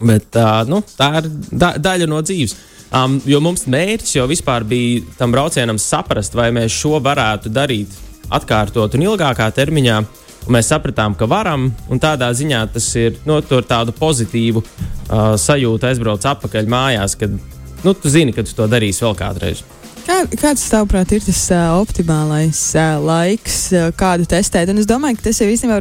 Bet 0.00 0.40
uh, 0.40 0.62
nu, 0.64 0.80
tā 0.96 1.10
ir 1.20 1.28
da 1.52 1.74
daļa 1.76 2.08
no 2.08 2.22
dzīves. 2.24 2.56
Um, 2.94 3.18
jo 3.26 3.40
mums 3.42 3.66
mērķis 3.66 4.18
jau 4.18 4.26
vispār 4.30 4.64
bija 4.64 5.02
tam 5.18 5.32
braucienam 5.34 5.78
saprast, 5.78 6.36
vai 6.38 6.52
mēs 6.54 6.74
šo 6.74 7.00
varētu 7.02 7.50
darīt 7.50 7.96
atkārtot 8.30 8.94
un 8.94 9.06
ilgākā 9.08 9.48
termiņā. 9.54 9.98
Un 10.46 10.54
mēs 10.54 10.68
sapratām, 10.70 11.16
ka 11.18 11.26
varam, 11.26 11.72
un 11.90 11.98
tādā 11.98 12.28
ziņā 12.30 12.60
tas 12.70 12.86
ir 12.94 13.16
no, 13.26 13.40
nu, 13.42 13.62
tādu 13.66 13.90
pozitīvu 13.96 14.62
uh, 14.62 15.32
sajūtu 15.42 15.88
aizbraukt 15.88 16.28
atpakaļ 16.30 16.68
mājās, 16.70 17.16
kad 17.18 17.34
nu, 17.82 17.94
tu 17.94 18.12
zini, 18.12 18.34
ka 18.34 18.46
tu 18.46 18.54
to 18.54 18.68
darīsi 18.70 19.02
vēl 19.02 19.16
kādreiz. 19.18 19.64
Kā, 20.06 20.20
kāds, 20.38 20.68
tavuprāt, 20.70 21.10
ir 21.16 21.24
tas 21.26 21.40
uh, 21.50 21.72
optimālais 21.80 22.60
uh, 22.78 22.92
laiks, 23.02 23.56
uh, 23.74 23.88
kādu 23.98 24.28
testēt? 24.30 24.70
Un 24.70 24.78
es 24.78 24.86
domāju, 24.86 25.18
ka 25.18 25.26
tas 25.26 25.42
jau 25.42 25.48
īstenībā 25.50 25.80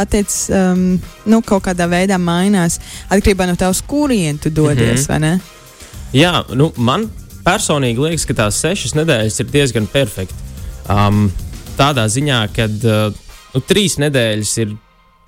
attiecas 0.00 0.38
um, 0.48 0.86
nu, 1.28 1.42
kaut 1.44 1.66
kādā 1.68 1.84
veidā 1.92 2.16
mainās 2.16 2.80
atkarībā 3.12 3.44
no 3.44 3.58
tā, 3.60 3.68
uz 3.68 3.84
kurien 3.84 4.40
tu 4.40 4.48
dodies. 4.48 5.04
Mm 5.10 5.12
-hmm. 5.12 5.55
Jā, 6.16 6.40
nu, 6.56 6.70
man 6.80 7.10
personīgi 7.44 8.00
liekas, 8.00 8.24
ka 8.24 8.36
tās 8.38 8.56
sešas 8.62 8.94
nedēļas 8.96 9.42
ir 9.42 9.50
diezgan 9.52 9.88
perfekti. 9.90 10.38
Um, 10.88 11.26
tādā 11.76 12.06
ziņā, 12.08 12.38
ka 12.56 12.68
uh, 12.70 13.18
nu, 13.52 13.62
trīs 13.68 13.98
nedēļas 14.00 14.52
ir 14.64 14.72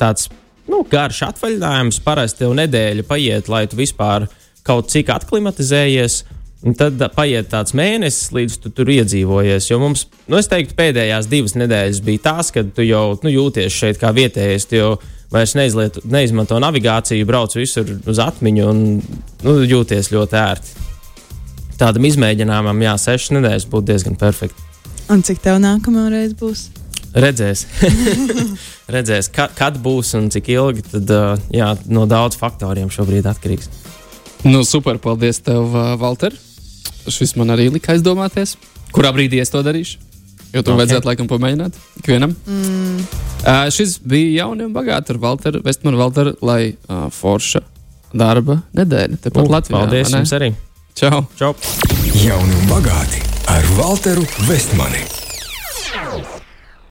tāds 0.01 0.31
nu, 0.71 0.81
garš 0.89 1.27
atvaļinājums. 1.29 2.01
Parasti 2.07 2.45
tev 2.45 2.57
nedēļa 2.57 3.05
paiet, 3.09 3.53
lai 3.53 3.67
tu 3.69 3.77
vispār 3.81 4.31
kaut 4.67 4.89
cik 4.93 5.13
aklimatizējies. 5.13 6.23
Un 6.67 6.75
tad 6.75 6.99
paiet 7.15 7.53
tāds 7.53 7.77
mēnesis, 7.79 8.33
līdz 8.35 8.57
tu 8.65 8.73
tur 8.75 8.89
iedzīvojies. 8.91 9.69
Jo 9.69 9.79
mums, 9.83 10.09
nu, 10.27 10.41
es 10.41 10.49
teiktu, 10.51 10.75
pēdējās 10.79 11.29
divas 11.31 11.55
nedēļas 11.55 12.03
bija 12.07 12.25
tās, 12.33 12.51
kad 12.55 12.73
tu 12.75 12.87
jau 12.87 13.13
nu, 13.23 13.31
jūties 13.31 13.77
šeit 13.77 14.01
kā 14.01 14.11
vietējais. 14.17 14.67
Tu 14.67 14.81
jau 14.81 14.97
vairs 15.31 15.55
neizlietu, 15.59 16.03
neizmanto 16.09 16.59
navigāciju, 16.63 17.29
brauc 17.29 17.55
visur 17.59 17.89
uz 18.09 18.21
atmiņu 18.25 18.69
un 18.73 18.85
nu, 19.45 19.57
jūties 19.69 20.13
ļoti 20.15 20.41
ērti. 20.41 20.78
Tādam 21.81 22.09
izmēģinājumam, 22.09 22.83
jā, 22.87 22.97
sešas 23.01 23.35
nedēļas 23.37 23.69
būtu 23.71 23.91
diezgan 23.93 24.19
perfekti. 24.21 24.67
Un 25.13 25.23
cik 25.25 25.41
tev 25.45 25.61
nākamā 25.63 26.09
reize 26.13 26.37
būs? 26.39 26.67
Redzēs, 27.19 27.65
Redzēs 28.95 29.31
kad, 29.33 29.55
kad 29.57 29.79
būs 29.83 30.13
un 30.19 30.29
cik 30.33 30.51
ilgi. 30.53 30.85
Tad 30.93 31.13
jā, 31.55 31.71
no 31.89 32.05
daudz 32.11 32.37
faktoriem 32.39 32.93
šobrīd 32.93 33.27
atkarīgs. 33.31 33.71
Nu, 34.47 34.61
super, 34.69 35.01
paldies 35.03 35.41
tev, 35.43 35.73
Valter. 35.99 36.37
Šis 37.09 37.33
man 37.41 37.55
arī 37.55 37.71
lika 37.73 37.95
aizdomāties, 37.95 38.59
kurā 38.93 39.11
brīdī 39.17 39.41
es 39.41 39.51
to 39.51 39.65
darīšu. 39.65 40.05
Jo 40.53 40.63
to 40.65 40.73
okay. 40.73 40.81
vajadzētu 40.81 41.09
laikam 41.09 41.29
pamēģināt 41.29 41.75
ikvienam. 42.01 42.33
Mm. 42.49 43.03
Uh, 43.39 43.67
šis 43.73 43.99
bija 44.01 44.45
jauni 44.45 44.65
un 44.65 44.73
bagāti 44.77 45.13
ar 45.13 45.21
Valteru 45.21 45.61
Vestmanu 45.65 46.01
Valteru, 46.01 46.33
lai 46.45 46.73
uh, 46.73 47.09
forša 47.13 47.61
darba 48.17 48.63
nedēļa. 48.77 49.21
Tepat 49.27 49.45
uh, 49.45 49.53
Latvijā. 49.57 49.83
Paldies 49.83 50.15
jums 50.17 50.33
arī. 50.37 50.55
Čau! 50.99 51.21
Čau. 51.39 51.55
Jauni 52.19 52.57
un 52.59 52.67
bagāti 52.67 53.23
ar 53.47 53.63
Valteru 53.79 54.27
Vestmani. 54.51 55.28